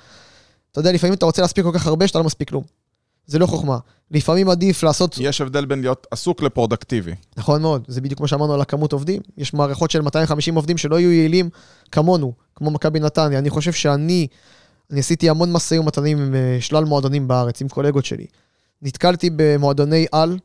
[0.72, 2.62] אתה יודע, לפעמים אתה רוצה להספיק כל כך הרבה שאתה לא מספיק כלום.
[3.26, 3.78] זה לא חוכמה.
[4.10, 5.16] לפעמים עדיף לעשות...
[5.20, 7.12] יש הבדל בין להיות עסוק לפרודקטיבי.
[7.36, 9.22] נכון מאוד, זה בדיוק כמו שאמרנו על הכמות עובדים.
[9.38, 11.50] יש מערכות של 250 עובדים שלא יהיו יעילים
[11.92, 13.38] כמונו, כמו מכבי נתניה.
[13.38, 14.26] אני חושב שאני,
[14.90, 18.26] אני עשיתי המון משאים ומתנים עם אה, שלל מועדונים בארץ, עם קולגות שלי.
[18.82, 20.38] נתקלתי במועדוני על,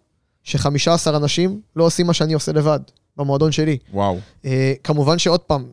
[0.47, 2.79] ש-15 אנשים לא עושים מה שאני עושה לבד,
[3.17, 3.77] במועדון שלי.
[3.93, 4.17] וואו.
[4.45, 5.65] אה, כמובן שעוד פעם,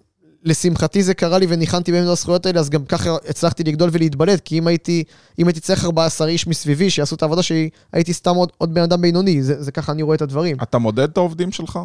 [0.42, 4.58] לשמחתי זה קרה לי וניחנתי באמת בזכויות האלה, אז גם ככה הצלחתי לגדול ולהתבלט, כי
[4.58, 5.04] אם הייתי,
[5.38, 8.82] אם הייתי צריך 14 איש מסביבי שיעשו את העבודה שלי, הייתי סתם עוד, עוד בן
[8.82, 10.56] אדם בינוני, זה, זה ככה אני רואה את הדברים.
[10.62, 11.78] אתה מודד את העובדים שלך?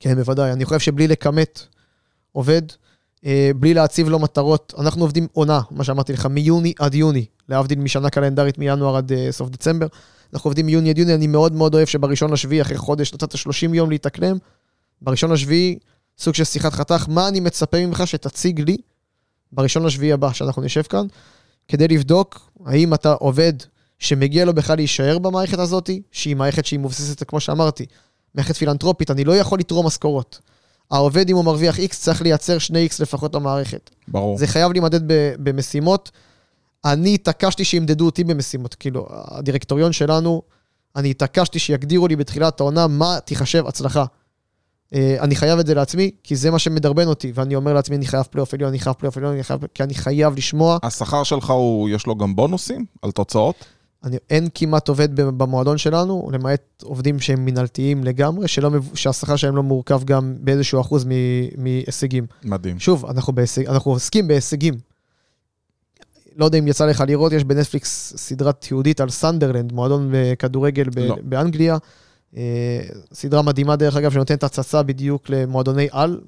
[0.00, 0.52] כן, בוודאי.
[0.52, 1.60] אני חושב שבלי לכמת
[2.32, 2.62] עובד,
[3.26, 7.78] אה, בלי להציב לו מטרות, אנחנו עובדים עונה, מה שאמרתי לך, מיוני עד יוני, להבדיל
[7.78, 9.86] משנה קלנדרית מינואר עד אה, סוף דצמבר.
[10.32, 13.74] אנחנו עובדים מיוני עד יוני, אני מאוד מאוד אוהב שבראשון לשביעי, אחרי חודש, נתת 30
[13.74, 14.36] יום להתאקלם,
[15.02, 15.78] בראשון לשביעי,
[16.18, 18.76] סוג של שיחת חתך, מה אני מצפה ממך שתציג לי
[19.52, 21.06] בראשון לשביעי הבא, שאנחנו נשב כאן,
[21.68, 23.52] כדי לבדוק האם אתה עובד
[23.98, 27.86] שמגיע לו בכלל להישאר במערכת הזאת, שהיא מערכת שהיא מבוססת, כמו שאמרתי,
[28.34, 30.40] מערכת פילנטרופית, אני לא יכול לתרום משכורות.
[30.90, 33.90] העובד, אם הוא מרוויח X, צריך לייצר 2X לפחות למערכת.
[34.08, 34.38] ברור.
[34.38, 35.00] זה חייב להימדד
[35.38, 36.10] במשימות.
[36.84, 38.74] אני התעקשתי שימדדו אותי במשימות.
[38.74, 40.42] כאילו, הדירקטוריון שלנו,
[40.96, 44.04] אני התעקשתי שיגדירו לי בתחילת העונה מה תיחשב הצלחה.
[44.94, 48.06] אה, אני חייב את זה לעצמי, כי זה מה שמדרבן אותי, ואני אומר לעצמי, אני
[48.06, 49.60] חייב פלייאוף עליון, אני חייב פלייאוף עליון, אני חייב...
[49.74, 50.78] כי אני חייב לשמוע.
[50.82, 53.64] השכר שלך, הוא, יש לו גם בונוסים על תוצאות?
[54.04, 59.62] אני, אין כמעט עובד במועדון שלנו, למעט עובדים שהם מינהלתיים לגמרי, שלא, שהשכר שלהם לא
[59.62, 61.06] מורכב גם באיזשהו אחוז
[61.58, 62.26] מהישגים.
[62.44, 62.78] מדהים.
[62.78, 64.74] שוב, אנחנו, בהישג, אנחנו עוסקים בהישגים.
[66.40, 71.16] לא יודע אם יצא לך לראות, יש בנטפליקס סדרת תיעודית על סנדרלנד, מועדון כדורגל לא.
[71.22, 71.76] באנגליה.
[72.36, 72.80] אה,
[73.12, 76.20] סדרה מדהימה, דרך אגב, שנותנת הצצה בדיוק למועדוני על.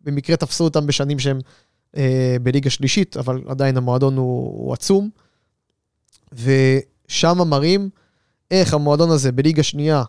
[0.00, 1.38] במקרה תפסו אותם בשנים שהם
[1.96, 5.10] אה, בליגה שלישית, אבל עדיין המועדון הוא, הוא עצום.
[6.32, 7.90] ושם מראים
[8.50, 10.02] איך המועדון הזה בליגה שנייה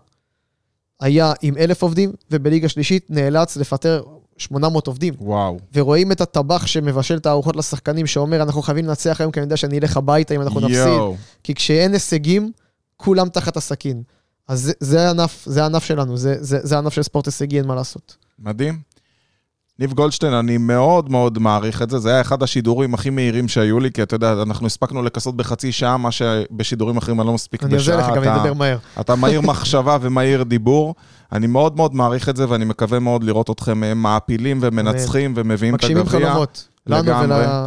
[0.99, 4.03] היה עם אלף עובדים, ובליגה שלישית נאלץ לפטר
[4.39, 5.13] 800 עובדים.
[5.19, 5.59] וואו.
[5.75, 9.57] ורואים את הטבח שמבשל את הארוחות לשחקנים, שאומר, אנחנו חייבים לנצח היום, כי אני יודע
[9.57, 10.99] שאני אלך הביתה אם אנחנו נפסיד.
[11.43, 12.51] כי כשאין הישגים,
[12.97, 14.03] כולם תחת הסכין.
[14.47, 17.67] אז זה, זה הענף, זה הענף שלנו, זה, זה, זה הענף של ספורט הישגי, אין
[17.67, 18.15] מה לעשות.
[18.39, 18.79] מדהים.
[19.79, 23.79] ניב גולדשטיין, אני מאוד מאוד מעריך את זה, זה היה אחד השידורים הכי מהירים שהיו
[23.79, 27.63] לי, כי אתה יודע, אנחנו הספקנו לכסות בחצי שעה, מה שבשידורים אחרים אני לא מספיק
[27.63, 27.69] בשעה.
[27.69, 28.77] אני עוזר לך, גם אני אדבר מהר.
[28.99, 30.95] אתה מהיר מחשבה ומהיר דיבור.
[31.31, 35.75] אני מאוד מאוד מעריך את זה, ואני מקווה מאוד לראות אתכם אה, מעפילים ומנצחים ומביאים
[35.75, 36.03] את הגביע.
[36.03, 36.67] מגשימים חלומות.
[36.87, 37.11] לנו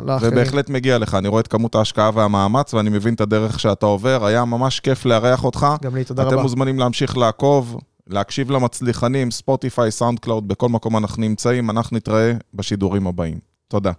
[0.02, 0.32] ולאחרים.
[0.32, 4.26] ובהחלט מגיע לך, אני רואה את כמות ההשקעה והמאמץ, ואני מבין את הדרך שאתה עובר.
[4.26, 5.66] היה ממש כיף לארח אותך.
[5.82, 6.34] גם לי, תודה רבה.
[6.34, 11.70] אתם מוזמנים להמשיך לעקוב, להקשיב למצליחנים, Spotify, SoundCloud, בכל מקום אנחנו נמצאים.
[11.70, 13.38] אנחנו נתראה בשידורים הבאים.
[13.68, 13.92] תודה.